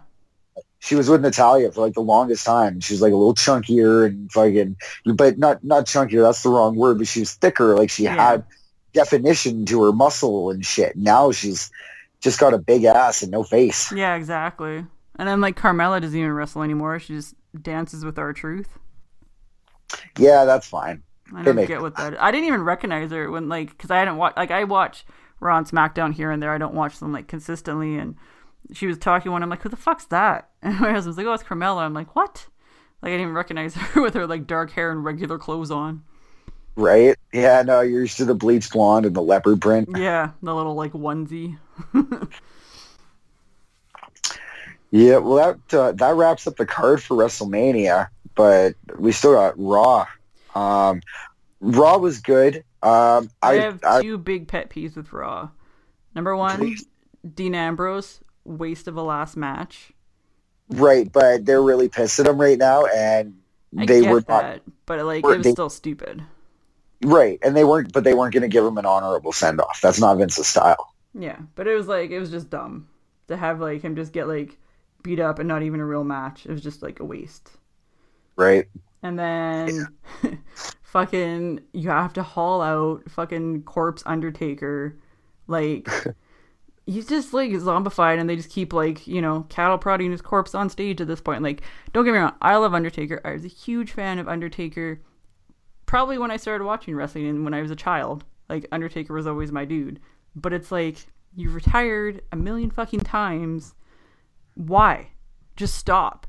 [0.79, 2.79] She was with Natalya for like the longest time.
[2.79, 4.75] She was like a little chunkier and fucking,
[5.15, 6.23] but not not chunkier.
[6.23, 6.97] That's the wrong word.
[6.97, 7.75] But she was thicker.
[7.75, 8.15] Like she Yeah.
[8.15, 8.43] had
[8.93, 10.95] definition to her muscle and shit.
[10.95, 11.69] Now she's
[12.19, 13.91] just got a big ass and no face.
[13.91, 14.85] Yeah, exactly.
[15.17, 16.97] And then like Carmella doesn't even wrestle anymore.
[16.99, 18.69] She just dances with R-Truth.
[20.17, 21.03] Yeah, that's fine.
[21.35, 22.21] I don't get what that.
[22.21, 25.05] I didn't even recognize her when like because I hadn't watched like I watch
[25.39, 26.51] Raw and SmackDown here and there.
[26.51, 27.97] I don't watch them like consistently.
[27.97, 28.15] And
[28.73, 29.43] she was talking one.
[29.43, 30.49] I'm like, who the fuck's that?
[30.63, 31.81] And my husband's like, oh, it's Carmella.
[31.81, 32.47] I'm like, what?
[33.01, 36.03] Like I didn't even recognize her with her like dark hair and regular clothes on.
[36.75, 37.17] Right?
[37.33, 39.89] Yeah, no, you're used to the bleached blonde and the leopard print.
[39.97, 41.57] Yeah, the little like onesie.
[44.91, 49.57] Yeah, well, that uh, that wraps up the card for WrestleMania, but we still got
[49.57, 50.05] Raw.
[50.55, 51.01] Um,
[51.59, 52.57] Raw was good.
[52.83, 55.49] Um, I, I, have I two big pet peeves with Raw.
[56.15, 56.85] Number one, Please.
[57.35, 59.91] Dean Ambrose, waste of a last match.
[60.69, 63.35] right, but they're really pissed at him right now, and
[63.77, 66.23] I they were not that, but like were- it was they- still stupid.
[67.03, 69.79] right, and they weren't, but they weren't going to give him an honorable send off.
[69.81, 72.87] That's not Vince's style, Yeah, but it was like it was just dumb
[73.27, 74.57] to have like him just get like
[75.03, 76.45] beat up and not even a real match.
[76.45, 77.51] It was just like a waste.
[78.35, 78.67] right?
[79.03, 79.87] And then
[80.83, 84.97] fucking you have to haul out fucking corpse Undertaker.
[85.47, 85.87] Like
[86.85, 90.53] he's just like zombified and they just keep like, you know, cattle prodding his corpse
[90.53, 91.43] on stage at this point.
[91.43, 91.61] Like,
[91.93, 93.21] don't get me wrong, I love Undertaker.
[93.25, 95.01] I was a huge fan of Undertaker
[95.85, 98.23] probably when I started watching wrestling and when I was a child.
[98.49, 99.99] Like Undertaker was always my dude.
[100.35, 103.73] But it's like you've retired a million fucking times.
[104.55, 105.09] Why?
[105.55, 106.27] Just stop.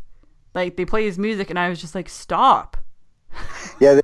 [0.54, 2.76] Like they play his music and I was just like, stop.
[3.80, 4.00] Yeah,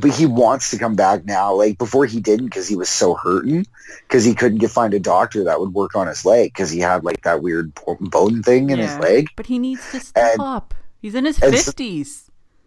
[0.00, 1.52] but he wants to come back now.
[1.54, 3.66] Like before, he didn't because he was so hurting
[4.08, 6.80] because he couldn't get find a doctor that would work on his leg because he
[6.80, 9.28] had like that weird bone thing in his leg.
[9.36, 10.74] But he needs to And- stop.
[11.02, 12.25] He's in his and fifties.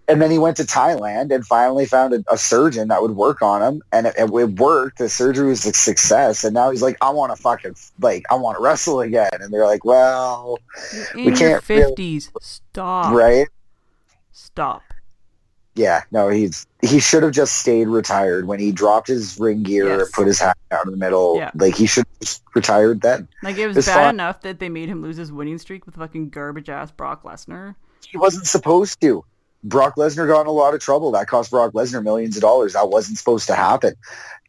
[0.09, 3.41] And then he went to Thailand and finally found a, a surgeon that would work
[3.43, 4.97] on him, and it, it worked.
[4.97, 8.35] The surgery was a success, and now he's like, "I want to fucking like, I
[8.35, 10.57] want to wrestle again." And they're like, "Well,
[11.13, 12.31] In your can't really- fifties.
[12.41, 13.13] Stop.
[13.13, 13.47] right?
[14.31, 14.81] Stop.
[15.75, 19.99] Yeah, no, he's he should have just stayed retired when he dropped his ring gear,
[19.99, 20.09] Yes.
[20.11, 21.37] put his hat down in the middle.
[21.37, 21.51] Yeah.
[21.55, 23.27] Like he should have just retired then.
[23.43, 24.15] Like it was bad fine.
[24.15, 27.75] enough that they made him lose his winning streak with fucking garbage ass Brock Lesnar.
[28.09, 29.23] He wasn't supposed to.
[29.63, 31.11] Brock Lesnar got in a lot of trouble.
[31.11, 32.73] That cost Brock Lesnar millions of dollars.
[32.73, 33.93] That wasn't supposed to happen.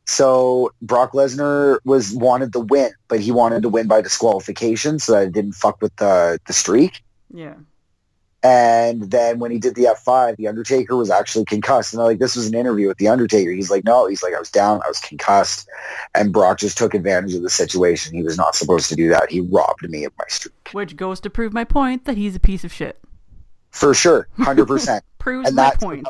[0.07, 5.13] So Brock Lesnar was wanted the win, but he wanted to win by disqualification so
[5.13, 7.03] that it didn't fuck with the the streak.
[7.33, 7.55] Yeah.
[8.43, 11.93] And then when he did the F5, the Undertaker was actually concussed.
[11.93, 13.51] And they're like, this was an interview with the Undertaker.
[13.51, 15.69] He's like, no, he's like, I was down, I was concussed.
[16.15, 18.15] And Brock just took advantage of the situation.
[18.15, 19.31] He was not supposed to do that.
[19.31, 20.71] He robbed me of my streak.
[20.73, 22.99] Which goes to prove my point that he's a piece of shit.
[23.71, 24.29] For sure.
[24.39, 25.01] 100%.
[25.19, 26.07] Proves and my point.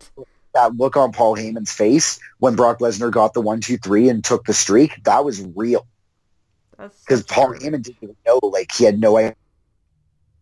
[0.54, 4.24] that look on Paul Heyman's face when Brock Lesnar got the one, two, three and
[4.24, 5.86] took the streak, that was real.
[6.76, 7.54] Because Paul.
[7.54, 9.34] Heyman didn't even know, like he had no idea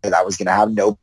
[0.03, 0.99] that was going to have no.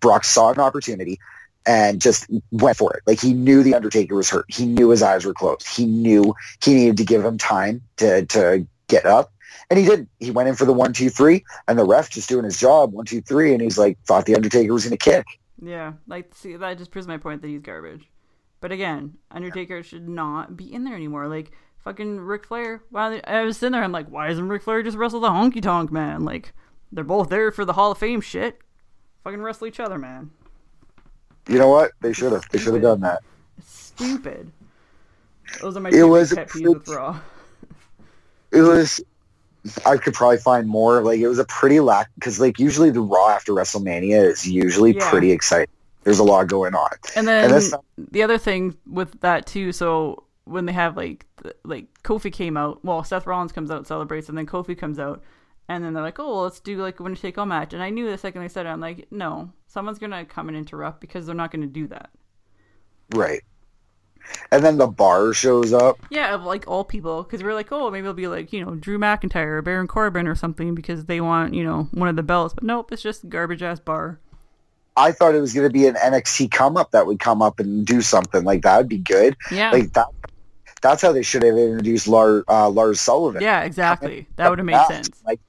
[0.00, 1.18] Brock saw an opportunity
[1.66, 3.02] and just went for it.
[3.06, 4.46] Like he knew the Undertaker was hurt.
[4.48, 5.66] He knew his eyes were closed.
[5.66, 9.32] He knew he needed to give him time to to get up,
[9.68, 10.08] and he didn't.
[10.18, 12.92] He went in for the one, two, three, and the ref just doing his job,
[12.92, 15.26] one, two, three, and he's like thought the Undertaker was going to kick.
[15.62, 18.08] Yeah, like see that just proves my point that he's garbage.
[18.60, 21.28] But again, Undertaker should not be in there anymore.
[21.28, 22.82] Like fucking Ric Flair.
[22.90, 23.82] Wow, I was sitting there.
[23.82, 26.24] I'm like, why isn't Ric Flair just wrestle the Honky Tonk Man?
[26.24, 26.52] Like
[26.92, 28.58] they're both there for the Hall of Fame shit.
[29.24, 30.30] Fucking wrestle each other, man.
[31.48, 31.92] You know what?
[32.00, 32.48] They should have.
[32.50, 33.22] They should have done that.
[33.58, 34.50] It's stupid.
[35.60, 37.18] Those are my It was pet peeves with Raw.
[38.52, 39.02] it was
[39.86, 41.02] I could probably find more.
[41.02, 44.94] Like it was a pretty lack because like usually the Raw after WrestleMania is usually
[44.96, 45.10] Yeah.
[45.10, 45.72] pretty exciting.
[46.04, 46.90] There's a lot going on.
[47.14, 51.26] And then And not- the other thing with that too, so when they have like
[51.64, 55.22] like Kofi came out, well Seth Rollins comes out celebrates, and then Kofi comes out,
[55.68, 57.74] and then they're like, oh, well, let's do like a winner take all match.
[57.74, 60.56] And I knew the second they said it, I'm like, no, someone's gonna come and
[60.56, 62.10] interrupt because they're not gonna do that.
[63.14, 63.42] Right.
[64.52, 65.98] And then the bar shows up.
[66.10, 68.74] Yeah, of like all people, because we're like, oh, maybe it'll be like you know
[68.74, 72.22] Drew McIntyre or Baron Corbin or something because they want you know one of the
[72.22, 74.18] belts, but nope, it's just garbage ass bar.
[74.96, 77.60] I thought it was going to be an NXT come up that would come up
[77.60, 79.36] and do something like that would be good.
[79.50, 80.08] Yeah, Like that.
[80.82, 83.42] That's how they should have introduced Lars, uh, Lars Sullivan.
[83.42, 84.26] yeah, exactly.
[84.36, 85.10] That would have made sense.
[85.26, 85.40] Like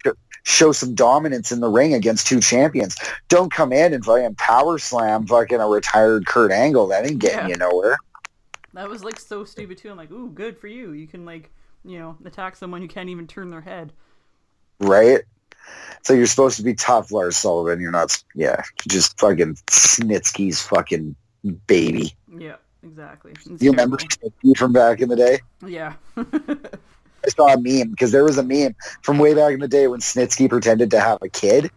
[0.43, 2.97] show some dominance in the ring against two champions.
[3.29, 6.87] Don't come in and fucking power slam fucking a retired Kurt Angle.
[6.87, 7.47] That ain't getting Yeah.
[7.47, 7.97] you nowhere.
[8.73, 9.91] That was like so stupid too.
[9.91, 10.93] I'm like, ooh, good for you.
[10.93, 11.51] You can like,
[11.83, 13.91] you know, attack someone who can't even turn their head.
[14.79, 15.21] right?
[16.03, 17.79] So you're supposed to be tough, Lars Sullivan.
[17.79, 18.21] You're not.
[18.33, 21.15] Yeah, just fucking Snitsky's fucking
[21.67, 22.15] baby.
[22.35, 23.33] Yeah, exactly.
[23.33, 23.97] It's You remember.
[23.97, 25.39] Snitsky from back in the day?
[25.65, 25.93] Yeah.
[26.17, 29.87] I saw a meme because there was a meme from way back in the day
[29.87, 31.69] when Snitsky pretended to have a kid.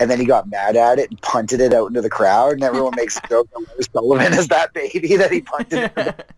[0.00, 2.64] And then he got mad at it and punted it out into the crowd, and
[2.64, 6.24] everyone makes a joke that Sullivan is that baby that he punted.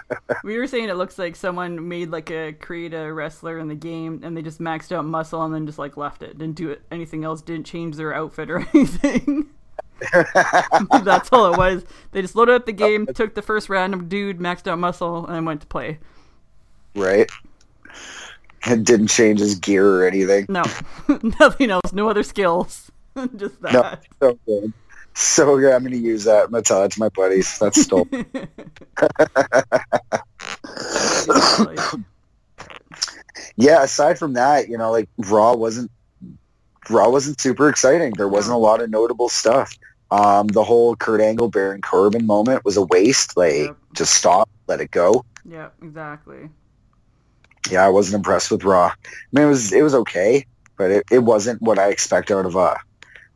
[0.44, 3.74] we were saying it looks like someone made like a create a wrestler in the
[3.74, 6.38] game and they just maxed out muscle and then just like left it.
[6.38, 9.50] Didn't do it anything else, didn't change their outfit or anything.
[11.04, 11.84] That's all it was.
[12.10, 15.46] They just loaded up the game, took the first random dude, maxed out muscle, and
[15.46, 15.98] went to play.
[16.94, 17.30] right?
[18.66, 20.46] It didn't change his gear or anything.
[20.48, 20.62] No,
[21.40, 21.92] nothing else.
[21.92, 22.90] No other skills.
[23.36, 23.72] just that.
[23.72, 23.96] No,
[24.30, 24.72] so good.
[25.14, 25.72] So good.
[25.74, 26.44] I'm gonna use that.
[26.44, 27.58] I'm gonna tell that to my buddies.
[27.58, 28.06] That's still
[33.56, 35.90] yeah, aside from that, you know, like Raw wasn't
[36.90, 38.12] Raw wasn't super exciting.
[38.16, 39.76] There wasn't a lot of notable stuff.
[40.10, 43.36] Um, the whole Kurt Angle Baron Corbin moment was a waste.
[43.36, 43.76] Like, Yep.
[43.94, 45.24] just stop, let it go.
[45.44, 46.50] yeah, exactly.
[47.70, 48.86] Yeah, I wasn't impressed with Raw.
[48.86, 48.94] I
[49.32, 50.46] mean, it was it was okay,
[50.76, 52.76] but it, it wasn't what I expect out of a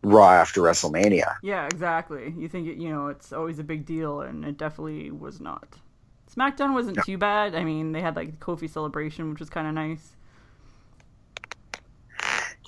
[0.03, 1.37] Raw after WrestleMania.
[1.43, 2.35] Yeah, exactly.
[2.37, 5.77] You think it, you know it's always a big deal, and it definitely was not.
[6.37, 7.55] SmackDown wasn't too bad.
[7.55, 10.16] I mean, they had like the Kofi celebration, which was kind of nice.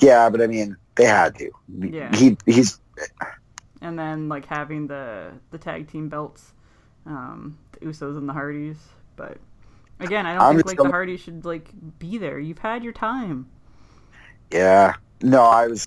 [0.01, 1.51] Yeah, but I mean, they had to.
[1.69, 2.15] Yeah.
[2.17, 2.81] He he's
[3.81, 6.53] and then like having the the tag team belts,
[7.07, 8.79] um, the Usos and the Hardys.
[9.17, 9.39] But
[10.01, 11.69] again, I don't I'm think like the Hardys should like
[11.99, 12.39] be there.
[12.39, 13.47] You've had your time.
[14.53, 14.95] yeah.
[15.21, 15.85] No, I was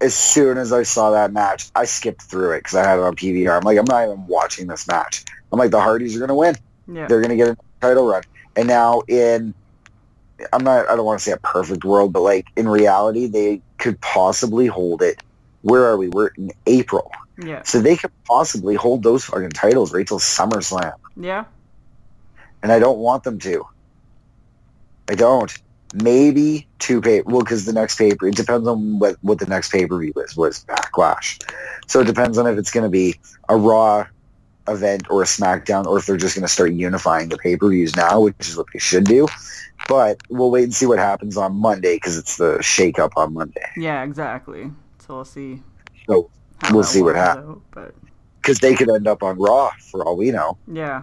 [0.00, 3.02] as soon as I saw that match, I skipped through it because I had it
[3.02, 3.56] on PVR.
[3.58, 5.24] I'm like, I'm not even watching this match.
[5.52, 6.56] I'm like, the Hardys are gonna win.
[6.88, 8.22] Yeah, They're gonna get a title run.
[8.56, 9.54] And now in
[10.52, 13.60] I'm not I don't want to say a perfect world, but like in reality, they
[13.78, 15.22] could possibly hold it.
[15.62, 16.08] Where are we?
[16.08, 17.12] We're in April.
[17.44, 20.94] yeah, So they could possibly hold those fucking titles right till SummerSlam.
[21.16, 21.44] yeah.
[22.62, 23.64] And I don't want them to.
[25.08, 25.52] I don't.
[25.92, 29.72] Maybe two pay well because the next paper it depends on what what the next
[29.72, 31.40] pay per view is was backlash.
[31.88, 34.06] So it depends on if it's gonna be a raw
[34.68, 37.96] event or a SmackDown or if they're just gonna start unifying the pay per views
[37.96, 39.26] now, which is what they should do.
[39.88, 43.34] But we'll wait and see what happens on Monday because it's the shake up on
[43.34, 43.66] Monday.
[43.76, 44.70] Yeah, exactly.
[45.00, 45.62] So we'll see.
[46.06, 46.30] So
[46.70, 47.48] we'll see what happens.
[47.48, 47.94] out, But
[48.40, 50.56] Because they could end up on Raw for all we know.
[50.72, 51.02] yeah,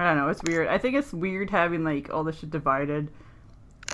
[0.00, 0.28] I don't know.
[0.28, 0.66] It's weird.
[0.68, 3.10] I think it's weird having like all this shit divided,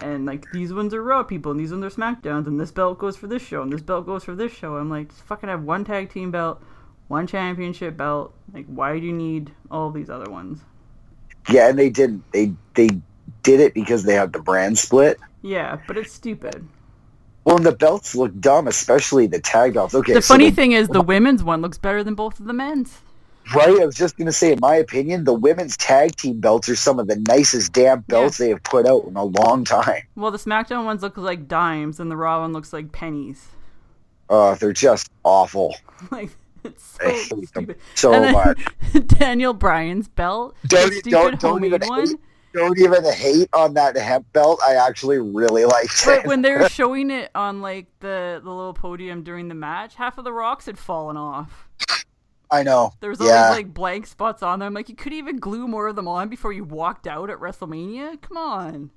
[0.01, 3.01] and like these ones are Raw people, and these ones are SmackDowns, and this belt
[3.01, 4.77] goes for this show, and this belt goes for this show.
[4.77, 6.63] I'm like, just fucking have one tag team belt,
[7.09, 8.33] one championship belt.
[8.55, 10.61] Like, why do you need all these other ones?
[11.51, 12.23] Yeah, and they didn't.
[12.31, 12.89] They they
[13.43, 15.19] did it because they had the brand split.
[15.43, 16.69] Yeah, but it's stupid.
[17.43, 19.93] Well, and the belts look dumb, especially the tag belts.
[19.93, 22.53] Okay, the so funny thing is, the women's one looks better than both of the
[22.53, 23.01] men's.
[23.55, 23.81] Right?
[23.81, 26.99] I was just gonna say, in my opinion, the women's tag team belts are some
[26.99, 30.03] of the nicest damn belts they have put out in a long time.
[30.17, 33.49] Well, the SmackDown ones look like dimes, and the Raw one looks like pennies.
[34.29, 35.77] Uh, they're just awful
[36.11, 36.31] Like
[36.65, 37.79] it's so hate stupid.
[37.95, 38.65] so and much.
[39.07, 42.15] Daniel Bryan's belt, Don't- stupid don't- don't even- one.
[42.53, 44.59] Don't even hate on that hemp belt.
[44.67, 46.27] I actually really liked But it.
[46.27, 50.17] when they were showing it on like the the little podium during the match, half
[50.17, 51.69] of the rocks had fallen off.
[52.51, 52.93] I know.
[53.01, 54.75] There's was yeah, always like blank spots on them.
[54.75, 58.21] Like you could even glue more of them on before you walked out at WrestleMania.
[58.21, 58.91] Come on,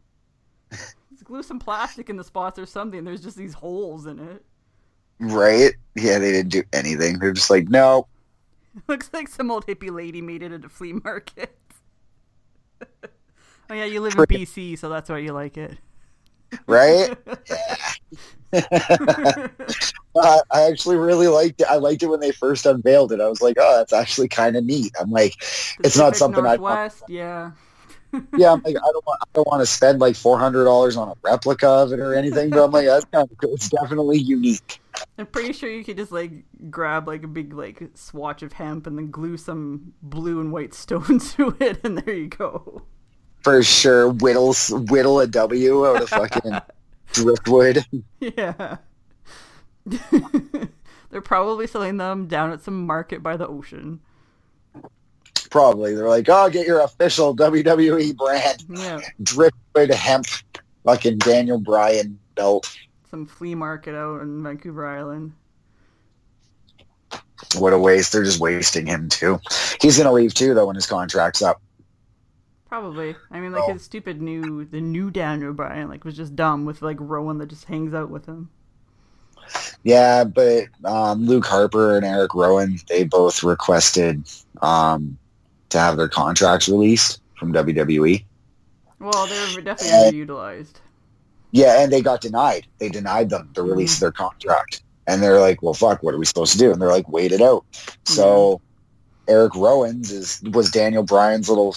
[0.71, 3.03] Just glue some plastic in the spots or something.
[3.03, 4.45] There's just these holes in it.
[5.19, 5.73] right.
[5.95, 7.19] Yeah, they didn't do anything.
[7.19, 8.07] They're just like, no,
[8.87, 11.57] Looks like some old hippie lady made it at a flea market.
[13.03, 15.77] oh yeah, you live in BC, so that's why you like it.
[16.67, 17.15] Right?
[20.21, 21.67] I actually really liked it.
[21.69, 23.21] I liked it when they first unveiled it.
[23.21, 24.91] I was like, oh, that's actually kind of neat.
[24.99, 25.35] I'm like,
[25.83, 26.93] it's not Pacific something I want.
[27.07, 27.51] Yeah.
[28.37, 29.19] Yeah, I'm like, I don't want.
[29.21, 32.15] I don't want to spend like four hundred dollars on a replica of it or
[32.15, 32.49] anything.
[32.49, 33.53] But I'm like, that's kind of cool.
[33.53, 34.81] It's definitely unique.
[35.19, 36.31] I'm pretty sure you could just like
[36.71, 40.73] grab like a big like swatch of hemp and then glue some blue and white
[40.73, 42.81] stones to it, and there you go.
[43.41, 44.53] For sure, whittle
[44.89, 46.59] whittle a W out of fucking
[47.13, 47.85] driftwood.
[48.19, 48.77] Yeah.
[51.11, 53.99] They're probably selling them down at some market by the ocean.
[55.49, 58.99] Probably they're like, oh, get your official WWE brand Yeah.
[59.23, 60.27] driftwood hemp,
[60.83, 62.77] fucking Daniel Bryan belt.
[63.09, 65.33] Some flea market out in Vancouver Island.
[67.57, 68.11] What a waste!
[68.13, 69.39] They're just wasting him too.
[69.81, 71.59] He's gonna leave too, though, when his contract's up.
[72.69, 73.15] Probably.
[73.31, 73.73] I mean, like Oh.
[73.73, 77.49] his stupid new, the new Daniel Bryan, like was just dumb with like Rowan that
[77.49, 78.49] just hangs out with him.
[79.83, 84.23] Yeah, but um, Luke Harper and Eric Rowan, they both requested
[84.61, 85.17] um,
[85.69, 88.23] to have their contracts released from WWE.
[88.99, 89.87] Well, they're definitely
[90.19, 90.25] Yeah.
[90.25, 90.73] underutilized.
[91.51, 92.67] Yeah, and they got denied.
[92.77, 94.83] They denied them the release of their contract.
[95.07, 96.71] And they're like, well, fuck, what are we supposed to do?
[96.71, 97.65] And they're like, wait it out.
[98.05, 98.61] So
[99.27, 101.75] Eric Rowan's is was Daniel Bryan's little,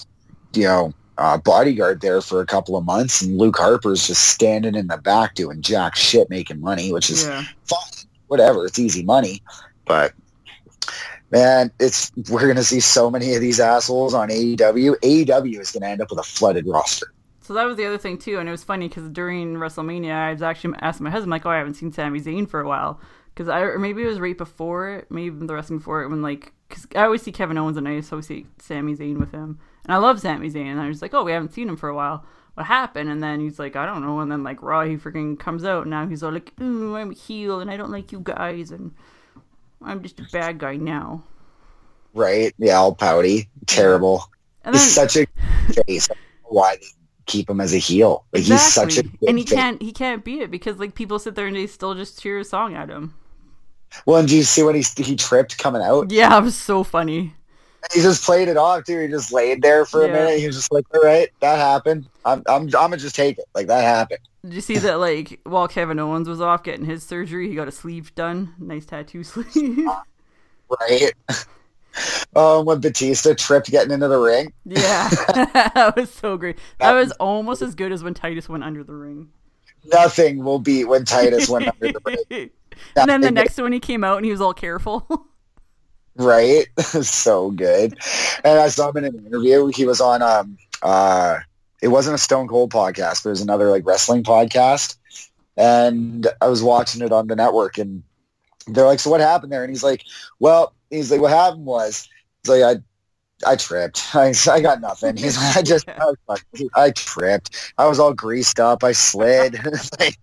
[0.54, 3.22] you know, uh, bodyguard there for a couple of months.
[3.22, 7.24] And Luke Harper's just standing in the back doing jack shit, making money, which is
[7.24, 7.42] Yeah.
[7.64, 7.78] fine.
[8.28, 8.64] whatever.
[8.64, 9.42] It's easy money,
[9.84, 10.14] but
[11.30, 14.96] man, it's we're gonna see so many of these assholes on AEW.
[15.02, 17.12] AEW is gonna end up with a flooded roster.
[17.42, 20.32] So that was the other thing too, and it was funny because during WrestleMania, I
[20.32, 23.00] was actually asking my husband like, "Oh, I haven't seen Sami Zayn for a while,"
[23.34, 26.22] because I or maybe it was right before it, maybe the wrestling before it when
[26.22, 29.92] like because I always see Kevin Owens and I associate Sami Zayn with him, and
[29.92, 31.94] I love Sami Zayn, and I was like, "Oh, we haven't seen him for a
[31.94, 33.08] while." What happened?
[33.10, 34.20] And then he's like, I don't know.
[34.20, 35.82] And then like Raw, he freaking comes out.
[35.82, 38.70] And now he's all like, "Ooh, I'm a heel, and I don't like you guys,
[38.70, 38.92] and
[39.82, 41.24] I'm just a bad guy now."
[42.14, 42.54] Right?
[42.58, 44.24] Yeah, all pouty, terrible.
[44.64, 45.26] And He's such a
[45.86, 46.10] face.
[46.10, 46.86] I don't know Why they
[47.26, 48.24] keep him as a heel?
[48.32, 49.28] Like he's such a Exactly.
[49.28, 49.54] and he face.
[49.54, 52.38] can't he can't beat it because like people sit there and they still just cheer
[52.38, 53.14] a song at him.
[54.06, 56.10] Well, and do you see when he he tripped coming out?
[56.10, 57.34] Yeah, it was so funny.
[57.92, 59.00] He just played it off too.
[59.00, 60.38] He just laid there for a minute.
[60.38, 62.08] He was just like, "All right, that happened.
[62.24, 63.44] I'm I'm I'm gonna just take it.
[63.54, 67.02] Like that happened." Did you see that like while Kevin Owens was off getting his
[67.02, 69.86] surgery, he got a sleeve done, nice tattoo sleeve.
[70.68, 71.12] Right?
[72.36, 74.52] um, when Batista tripped getting into the ring.
[74.64, 75.08] yeah,
[75.74, 76.58] that was so great.
[76.78, 79.30] That was almost as good as when Titus went under the ring.
[79.84, 82.50] Nothing will beat when Titus went under the ring.
[82.96, 85.26] and then the next one he came out and he was all careful.
[86.16, 86.66] right?
[86.78, 87.98] so good.
[88.44, 89.66] And I saw him in an interview.
[89.74, 91.38] He was on um uh
[91.80, 94.96] it wasn't a Stone Cold podcast, but it was another like wrestling podcast.
[95.56, 98.02] And I was watching it on the network and
[98.68, 99.64] they're like, So what happened there?
[99.64, 100.04] And he's like,
[100.38, 102.08] Well, he's like, What happened was
[102.42, 102.82] he's like I
[103.46, 104.02] I tripped.
[104.14, 105.16] I, I got nothing.
[105.16, 106.12] He's like, I just I,
[106.74, 107.72] I tripped.
[107.78, 108.82] I was all greased up.
[108.84, 109.58] I slid.
[109.98, 110.18] Like-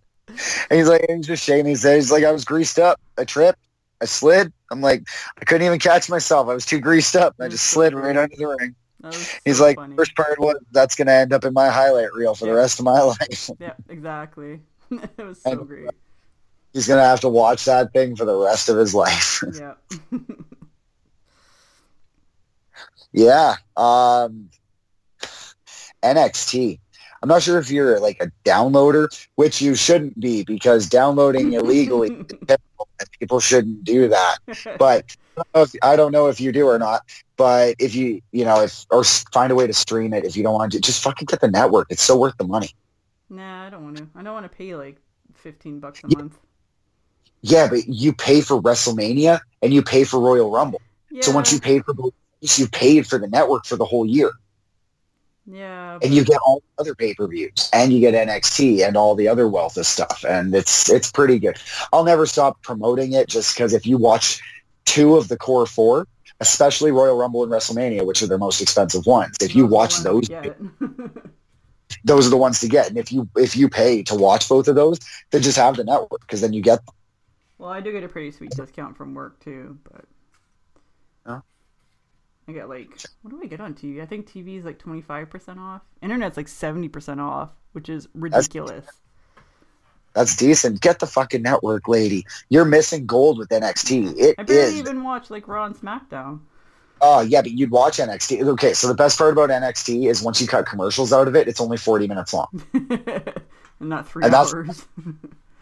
[0.70, 1.96] and he's like, he's just shaking his head.
[1.96, 3.00] He's like, I was greased up.
[3.18, 3.60] I tripped.
[4.00, 4.54] I slid.
[4.72, 5.04] I'm like,
[5.42, 6.48] I couldn't even catch myself.
[6.48, 7.34] I was too greased up.
[7.42, 8.76] I just slid right under the ring.
[9.44, 9.96] He's so like, funny.
[9.96, 12.58] first part was that's gonna end up in my highlight reel for the Yeah.
[12.58, 13.50] rest of my life.
[13.60, 14.60] Yeah, exactly.
[14.92, 15.90] it was so And- great.
[16.74, 19.42] He's gonna have to watch that thing for the rest of his life.
[19.56, 19.74] Yeah.
[23.14, 23.56] Yeah.
[23.78, 24.50] Um,
[26.04, 26.80] NXT.
[27.22, 32.10] I'm not sure if you're like a downloader, which you shouldn't be because downloading illegally
[32.12, 34.38] is terrible and people shouldn't do that.
[34.78, 35.06] But
[35.38, 37.02] I don't know if- I don't know if you do or not.
[37.36, 40.44] But if you, you know, if or find a way to stream it if you
[40.44, 41.88] don't want to, just fucking get the network.
[41.90, 42.70] It's so worth the money.
[43.30, 44.08] nah, I don't want to.
[44.16, 44.98] I don't want to pay like
[45.36, 46.18] fifteen bucks a Yeah.
[46.18, 46.38] month.
[47.42, 50.82] Yeah, but you pay for WrestleMania and you pay for Royal Rumble.
[51.10, 51.22] Yeah.
[51.22, 54.32] So once you pay for both, you paid for the network for the whole year,
[55.46, 56.00] Yeah.
[56.02, 59.16] and you get all the other pay per views, and you get NXT and all
[59.16, 61.58] the other wealth of stuff, and it's it's pretty good.
[61.92, 64.42] I'll never stop promoting it just because if you watch
[64.86, 66.08] two of the core four,
[66.40, 70.04] especially Royal Rumble and WrestleMania, which are their most expensive ones, if you Those are
[70.04, 70.30] the watch those,
[72.06, 72.88] those are the ones to get.
[72.88, 74.98] And if you if you pay to watch both of those,
[75.32, 76.96] then just have the network because then you get them.
[77.58, 80.06] well, I do get a pretty sweet discount from work too, but.
[82.50, 82.90] I get like
[83.22, 84.02] what do I get on TV?
[84.02, 85.82] I think TV is like twenty five percent off.
[86.02, 88.86] Internet's like seventy percent off, which is ridiculous.
[90.14, 90.82] That's decent.
[90.82, 92.26] Get the fucking network, lady.
[92.50, 94.16] You're missing gold with NXT.
[94.18, 94.80] It I barely is.
[94.80, 96.40] even watch like Raw and SmackDown.
[97.02, 98.44] Oh yeah, but you'd watch NXT.
[98.50, 101.48] Okay, so the best part about NXT is once you cut commercials out of it,
[101.48, 102.48] it's only 40 minutes long.
[102.74, 103.34] and
[103.80, 104.86] not three And that's- hours.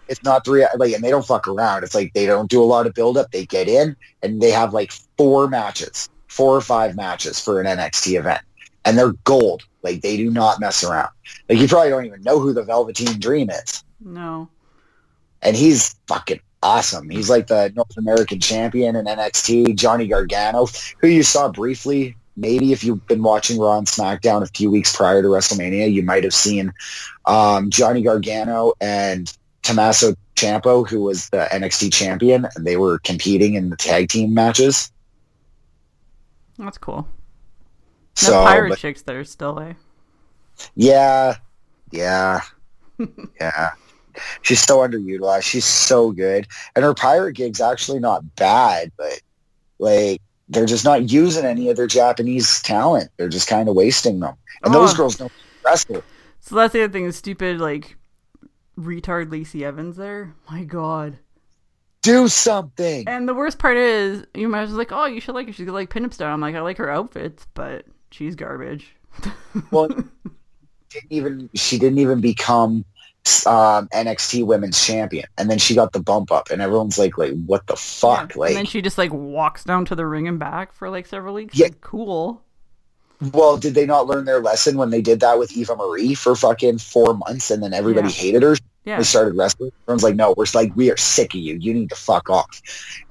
[0.09, 1.83] It's not three like and they don't fuck around.
[1.83, 3.31] It's like they don't do a lot of build up.
[3.33, 7.67] They get in and they have like four matches, four or five matches for an
[7.67, 8.41] NXT event.
[8.85, 9.63] And they're gold.
[9.83, 11.09] Like they do not mess around.
[11.49, 13.83] Like you probably don't even know who the Velveteen Dream is.
[13.99, 14.49] no.
[15.41, 17.09] and he's fucking awesome.
[17.09, 20.67] He's like the North American champion in NXT, Johnny Gargano,
[20.99, 22.15] who you saw briefly.
[22.35, 26.03] Maybe if you've been watching Raw and SmackDown a few weeks prior to WrestleMania, you
[26.03, 26.71] might have seen
[27.25, 33.55] um, Johnny Gargano and Tommaso Ciampa, who was the NXT champion, and they were competing
[33.55, 34.91] in the tag team matches.
[36.57, 37.01] That's cool.
[37.03, 37.07] No
[38.15, 39.77] So, pirate but- chicks that are still there.
[40.75, 41.35] yeah,
[41.91, 42.41] yeah,
[43.39, 43.71] yeah.
[44.41, 45.43] She's so underutilized.
[45.43, 49.21] She's so good, and her pirate gig's actually not bad, but
[49.79, 53.11] like they're just not using any of their Japanese talent.
[53.17, 54.35] They're just kind of wasting them.
[54.63, 54.97] And those Oh.
[54.97, 55.31] girls don't
[55.63, 56.01] wrestle.
[56.39, 57.05] So that's the other thing.
[57.05, 57.97] The stupid like
[58.79, 60.33] retard Lacey Evans there.
[60.49, 61.19] My God.
[62.07, 63.05] Do something.
[63.07, 65.53] And the worst part is, you might was like, oh, you should like her.
[65.53, 66.33] She's like pinup style.
[66.33, 68.95] I'm like, I like her outfits, but she's garbage.
[69.71, 69.87] Well,
[70.89, 72.85] didn't even she didn't even become
[73.45, 77.33] um, NXT Women's Champion, and then she got the bump up, and everyone's like, like,
[77.45, 78.35] what the fuck?
[78.35, 78.39] Yeah.
[78.39, 81.07] Like, and then she just like walks down to the ring and back for like
[81.07, 81.57] several weeks.
[81.57, 81.65] Yeah.
[81.65, 82.41] Like, cool.
[83.33, 86.35] Well, did they not learn their lesson when they did that with Eva Marie for
[86.35, 88.13] fucking four months and then everybody Yeah.
[88.13, 88.55] hated her?
[88.87, 88.97] Yeah.
[88.99, 89.71] They started wrestling.
[89.83, 91.55] Everyone's like, no, we're like, we are sick of you.
[91.59, 92.61] You need to fuck off.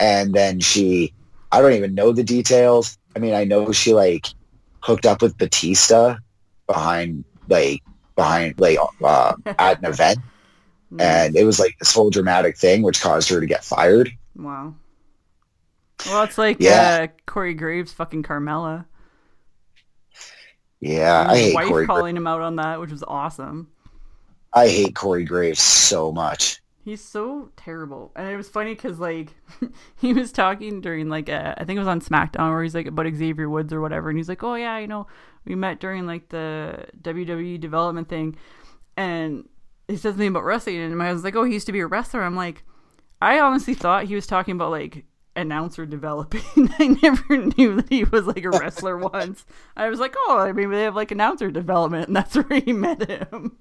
[0.01, 1.12] And then she,
[1.53, 2.97] I don't even know the details.
[3.14, 4.27] I mean, I know she like
[4.81, 6.16] hooked up with Batista
[6.66, 7.83] behind like
[8.14, 10.18] behind like uh, at an event,
[10.99, 14.11] and it was like this whole dramatic thing, which caused her to get fired.
[14.35, 14.74] Wow.
[16.07, 17.01] Well, it's like Yeah.
[17.03, 18.87] uh, Corey Graves fucking Carmella.
[20.81, 21.87] Yeah, I his hate wife Corey.
[21.87, 23.68] Calling him out on that, which was awesome.
[24.57, 26.62] I hate Corey Graves so much.
[26.82, 29.34] He's so terrible, and it was funny because like
[29.96, 32.86] he was talking during like uh, I think it was on SmackDown where he's like
[32.86, 35.09] about Xavier Woods or whatever, and he's like, oh yeah, you know,
[35.44, 38.34] we met during like the WWE development thing,
[38.96, 39.46] and
[39.88, 41.86] he says something about wrestling, and my husband's like, oh, he used to be a
[41.86, 42.22] wrestler.
[42.22, 42.64] I'm like,
[43.20, 45.04] I honestly thought he was talking about like
[45.34, 46.72] announcer developing.
[46.78, 49.44] I never knew that he was like a wrestler once.
[49.76, 52.72] I was like, oh, I maybe they have like announcer development, and that's where he
[52.72, 53.59] met him.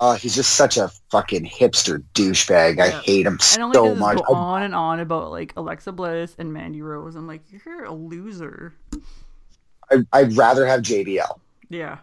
[0.00, 2.78] Oh, he's just such a fucking hipster douchebag.
[2.80, 4.18] I hate him And only so much.
[4.26, 7.14] go on and on about like Alexa Bliss and Mandy Rose.
[7.16, 8.74] I'm like, you're a loser.
[9.90, 11.38] I, I'd rather have JBL.
[11.68, 11.98] Yeah.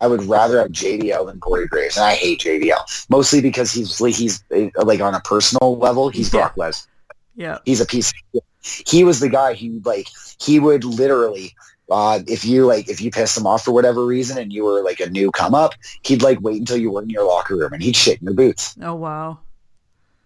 [0.00, 3.98] I would rather have JBL than Corey Graves, and I hate JBL mostly because he's
[3.98, 6.40] like he's like on a personal level, he's Yeah.
[6.52, 6.86] Brock Lesnar.
[7.34, 7.58] Yeah.
[7.64, 8.12] He's a piece.
[8.34, 11.54] Of, he was the guy who like he would literally.
[11.90, 14.82] Uh, if you like, if you pissed him off for whatever reason, and you were
[14.82, 17.72] like a new come up, he'd like wait until you were in your locker room,
[17.72, 19.38] and he'd shit in your boots Oh wow.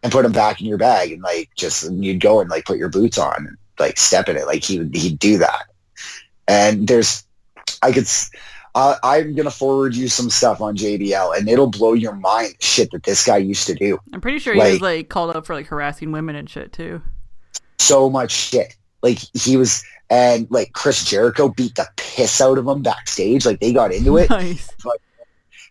[0.03, 2.65] and put them back in your bag, and like just and you'd go and like
[2.65, 5.65] put your boots on and like step in it, like he would he'd do that.
[6.49, 7.25] And there's,
[7.83, 8.31] I could, s-
[8.75, 12.55] uh, I'm gonna forward you some stuff on JBL, and it'll blow your mind.
[12.61, 13.99] Shit that this guy used to do.
[14.13, 16.73] I'm pretty sure he was Like- like called up for like harassing women and shit
[16.73, 17.03] too.
[17.79, 18.75] so much shit.
[19.03, 23.47] Like he was, and like Chris Jericho beat the piss out of him backstage.
[23.47, 24.69] Like they got into it, Nice.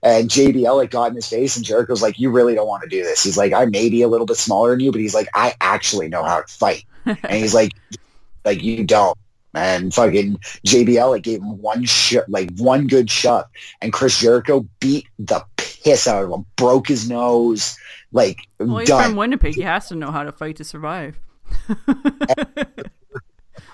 [0.02, 2.90] and JBL like got in his face, and Jericho's like, "You really don't want to
[2.90, 5.14] do this." He's like, "I may be a little bit smaller than you, but he's
[5.14, 7.74] like, I actually know how to fight." and he's like,
[8.46, 9.18] "Like you don't."
[9.56, 13.50] And fucking JBL like gave him one shot, like one good shot,
[13.82, 17.76] and Chris Jericho beat the piss out of him, broke his nose,
[18.12, 19.04] like well, he's done.
[19.04, 19.56] from Winnipeg.
[19.56, 21.20] He has to know how to fight to survive.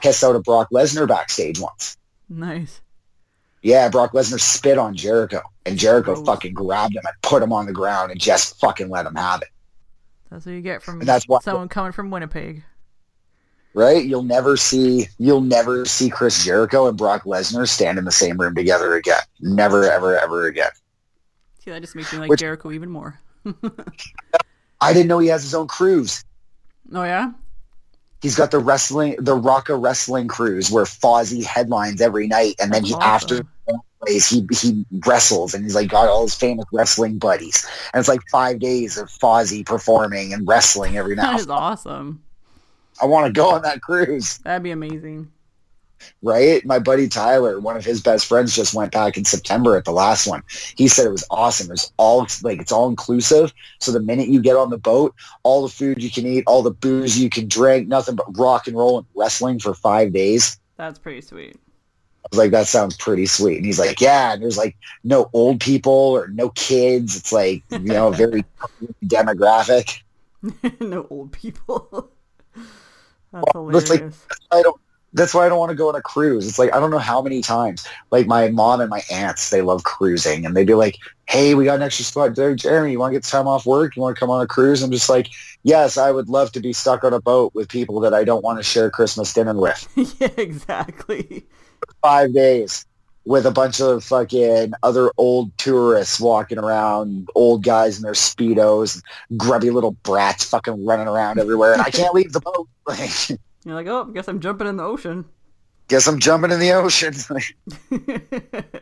[0.06, 1.97] Pissed out of Brock Lesnar backstage once.
[2.30, 2.82] nice.
[3.64, 6.26] Yeah, Brock Lesnar spit on Jericho, and Jericho Gross.
[6.28, 9.41] fucking grabbed him and put him on the ground and just fucking let him have
[9.41, 9.47] it.
[10.30, 12.64] That's what you get from And that's why- someone coming from Winnipeg.
[13.74, 14.06] Right?
[14.06, 18.38] You'll never see you'll never see Chris Jericho and Brock Lesnar stand in the same
[18.39, 19.24] room together again.
[19.41, 20.70] Never, ever, ever again.
[21.64, 23.20] See, that just makes me like Which- Jericho even more.
[24.80, 26.24] I didn't know he has his own cruise.
[26.93, 27.32] Oh yeah.
[28.22, 32.74] He's got the wrestling, the Rock 'n' Wrestling Cruise, where Fozzy headlines every night, and
[32.74, 33.36] then That's he after
[33.68, 33.82] awesome.
[34.01, 38.09] plays, he he wrestles, and he's like got all his famous wrestling buddies, and it's
[38.09, 41.32] like five days of Fozzy performing and wrestling every night.
[41.32, 42.24] That is awesome.
[43.01, 44.38] I want to go on that cruise.
[44.39, 45.32] That'd be amazing.
[46.22, 46.66] Right?
[46.66, 49.91] My buddy Tyler, one of his best friends, just went back in September at the
[49.91, 50.43] last one.
[50.76, 51.72] He said it was awesome.
[51.72, 53.54] It's all like it's all inclusive.
[53.80, 56.62] So the minute you get on the boat, all the food you can eat, all
[56.64, 60.60] the booze you can drink, nothing but rock and roll and wrestling for five days.
[60.78, 61.56] That's pretty sweet.
[61.56, 63.58] I was like, that sounds pretty sweet.
[63.58, 64.34] And he's like, yeah.
[64.34, 67.16] And there's like no old people or no kids.
[67.16, 68.43] It's like you know very
[69.06, 70.02] demographic.
[70.80, 72.12] no old people.
[73.32, 74.26] That's Well, looks like- hilarious.
[74.52, 74.80] I don't.
[75.16, 76.47] That's why I don't want to go on a cruise.
[76.47, 77.88] It's like I don't know how many times.
[78.11, 81.66] Like my mom and my aunts, they love cruising, and they'd be like, "Hey, we
[81.66, 82.91] got an extra spot there, Jeremy.
[82.91, 83.95] You want to get time off work?
[83.95, 85.30] You want to come on a cruise?" I'm just like,
[85.63, 88.43] "Yes, I would love to be stuck on a boat with people that I don't
[88.43, 89.88] want to share Christmas dinner with.
[90.20, 91.45] yeah, exactly.
[92.01, 92.86] Five days
[93.26, 99.01] with a bunch of fucking other old tourists walking around, old guys in their speedos,
[99.36, 102.68] grubby little brats fucking running around everywhere, and I can't leave the boat.
[103.66, 105.26] You're like, oh, guess I'm jumping in the ocean.
[105.88, 107.13] guess I'm jumping in the ocean."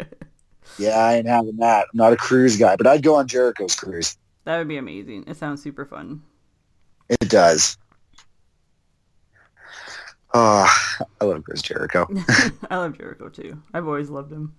[0.80, 1.88] Yeah, I ain't having that.
[1.94, 4.18] I'm not a cruise guy, but I'd go on Jericho's cruise.
[4.46, 5.26] that would be amazing.
[5.28, 6.24] It sounds super fun.
[7.10, 7.78] It does.
[10.34, 10.68] Oh,
[11.22, 12.08] I love Chris Jericho.
[12.72, 13.62] I love Jericho too.
[13.74, 14.56] I've always loved him.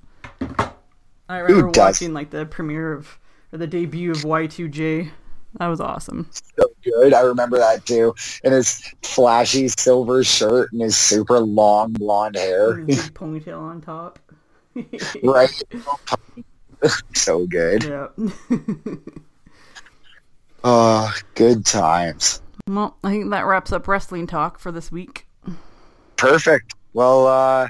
[1.29, 3.19] I remember watching like the premiere of
[3.53, 5.11] or the debut of Y2J.
[5.59, 6.29] That was awesome.
[6.59, 7.15] So good.
[7.15, 8.15] I remember that too.
[8.43, 12.77] And his flashy silver shirt and his super long blonde hair.
[12.77, 14.19] With his big ponytail on top.
[15.23, 15.63] right?
[17.15, 17.85] so good.
[17.85, 18.09] Yeah.
[20.65, 22.41] Oh, good times.
[22.67, 25.27] well, I think that wraps up wrestling talk for this week.
[26.17, 26.75] Perfect.
[26.95, 27.69] Well, uh,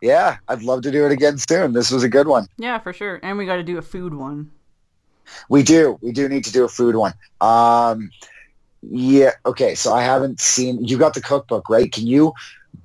[0.00, 1.72] yeah, I'd love to do it again soon.
[1.72, 2.46] This was a good one.
[2.58, 3.18] Yeah, for sure.
[3.22, 4.50] And we got to do a food one.
[5.48, 5.98] We do.
[6.02, 7.14] We do need to do a food one.
[7.40, 8.10] Um,
[8.82, 9.32] yeah.
[9.46, 9.74] Okay.
[9.74, 10.84] So I haven't seen.
[10.84, 11.90] You got the cookbook, right?
[11.90, 12.32] Can you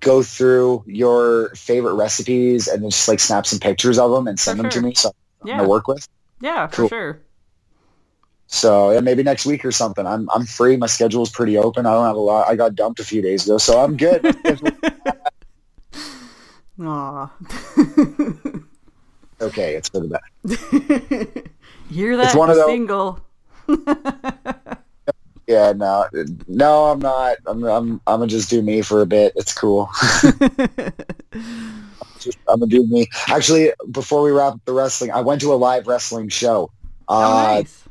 [0.02, 4.40] go through your favorite recipes and then just like snap some pictures of them and
[4.40, 4.82] send For them sure.
[4.82, 5.58] to me so I Yeah.
[5.60, 6.08] can work with?
[6.42, 6.90] Yeah, for Cool.
[6.90, 7.20] sure.
[8.48, 10.06] So yeah, maybe next week or something.
[10.08, 10.78] I'm I'm free.
[10.78, 11.86] My schedule is pretty open.
[11.86, 12.48] I don't have a lot.
[12.48, 14.26] I got dumped a few days ago, so I'm good.
[16.82, 17.32] Aw.
[19.42, 21.50] okay, it's for the best.
[21.90, 22.28] Hear that?
[22.28, 23.20] It's one of those- Single.
[25.48, 26.06] Yeah, no,
[26.48, 27.38] no, I'm not.
[27.48, 29.34] I'm I'm I'm gonna just do me for a bit.
[29.36, 29.90] It's cool.
[32.20, 33.08] Just- I'm gonna do me.
[33.28, 36.70] Actually, before we wrap up the wrestling, I went to a live wrestling show.
[37.08, 37.84] oh, Uh, nice.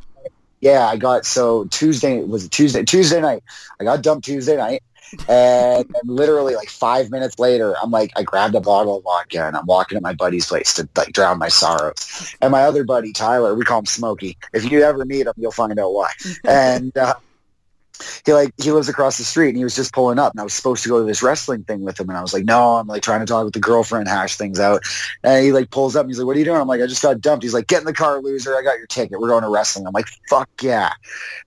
[0.61, 3.42] Yeah, I got so Tuesday was it Tuesday Tuesday night.
[3.80, 4.82] I got dumped Tuesday night,
[5.28, 9.56] and, literally like five minutes later, I'm like, I grabbed a bottle of vodka and
[9.56, 12.34] I'm walking to my buddy's place to like drown my sorrows.
[12.40, 14.36] And my other buddy Tyler, we call him Smokey.
[14.52, 16.12] If you ever meet him, you'll find out why.
[16.44, 17.14] And uh,
[18.24, 20.44] he like he lives across the street, and he was just pulling up, and I
[20.44, 22.76] was supposed to go to this wrestling thing with him, and I was like, no,
[22.76, 24.82] I'm like trying to talk with the girlfriend, hash things out.
[25.24, 26.61] And he like pulls up and he's like, What are you doing?
[26.61, 27.42] I'm like, I just got dumped.
[27.42, 28.56] He's like, Get in the car, loser.
[28.56, 29.20] I got your ticket.
[29.20, 29.86] We're going to wrestling.
[29.86, 30.92] I'm like, Fuck yeah.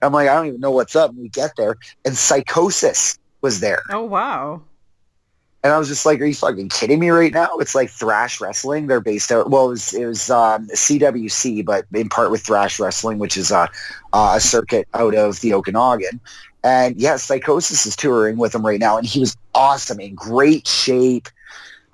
[0.02, 1.12] I'm like, I don't even know what's up.
[1.12, 3.82] And we get there and psychosis was there.
[3.90, 4.62] Oh, wow.
[5.64, 7.58] And I was just like, Are you fucking kidding me right now?
[7.60, 8.88] It's like thrash wrestling.
[8.88, 12.80] They're based out well, it was it was um, CWC, but in part with thrash
[12.80, 13.68] wrestling, which is uh,
[14.14, 16.20] uh, a circuit out of the Okanagan.
[16.64, 20.68] And yeah, Psychosis is touring with him right now, and he was awesome, in great
[20.68, 21.28] shape,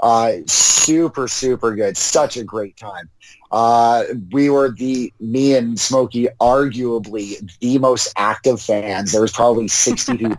[0.02, 3.10] uh, super, super good, such a great time.
[3.52, 9.12] Uh, we were the me and Smokey, arguably the most active fans.
[9.12, 10.38] There was probably sixty people,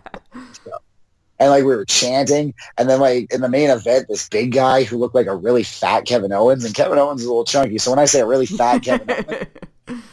[1.39, 4.85] and like we were chanting, and then like in the main event, this big guy
[4.85, 7.79] who looked like a really fat Kevin Owens, and Kevin Owens is a little chunky.
[7.79, 9.47] So when I say a really fat Kevin Owens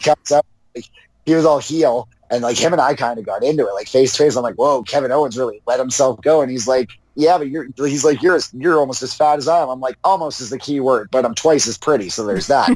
[0.02, 0.46] comes up,
[0.76, 0.86] like,
[1.26, 3.88] he was all heel, and like him and I kind of got into it, like
[3.88, 4.36] face to face.
[4.36, 7.68] I'm like, whoa, Kevin Owens really let himself go, and he's like, yeah, but you're,
[7.78, 9.70] he's like, you're, as, you're almost as fat as I am.
[9.70, 12.68] I'm like, almost is the key word, but I'm twice as pretty, so there's that.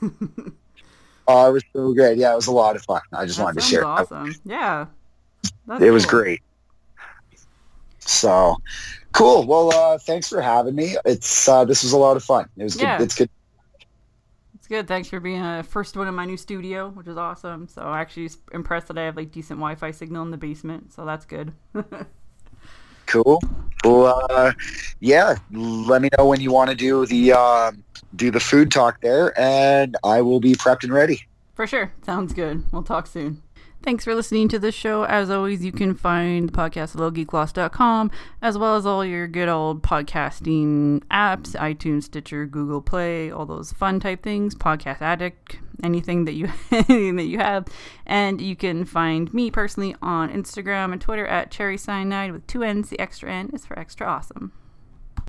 [1.28, 2.18] oh, it was so good.
[2.18, 3.02] Yeah, it was a lot of fun.
[3.12, 3.84] I just That wanted to share.
[3.84, 4.34] awesome.
[4.44, 4.86] Yeah.
[5.66, 6.40] That's It was great.
[8.00, 8.56] So
[9.12, 9.46] cool.
[9.46, 10.96] Well, uh, thanks for having me.
[11.04, 12.48] It's uh, this was a lot of fun.
[12.56, 12.82] It was good.
[12.82, 13.02] Yeah.
[13.02, 13.30] It's good.
[14.54, 14.88] It's good.
[14.88, 17.68] Thanks for being a first one in my new studio, which is awesome.
[17.68, 20.92] So I actually impressed that I have like decent Wi-Fi signal in the basement.
[20.92, 21.52] So that's good.
[23.08, 23.40] Cool.
[23.84, 24.52] Well, uh,
[25.00, 25.36] yeah.
[25.50, 27.82] Let me know when you want to do the um,
[28.14, 31.26] do the food talk there, and I will be prepped and ready.
[31.54, 31.92] For sure.
[32.04, 32.64] Sounds good.
[32.72, 33.42] We'll talk soon.
[33.82, 35.04] Thanks for listening to this show.
[35.04, 38.10] As always, you can find the podcast at littlegeeklost.com,
[38.42, 43.72] as well as all your good old podcasting apps, iTunes, Stitcher, Google Play, all those
[43.72, 47.66] fun type things, Podcast Addict, anything that you anything that you have.
[48.06, 52.62] And you can find me personally on Instagram and Twitter at cherry cyanide with two
[52.62, 52.88] N's.
[52.88, 54.52] The extra N is for extra awesome.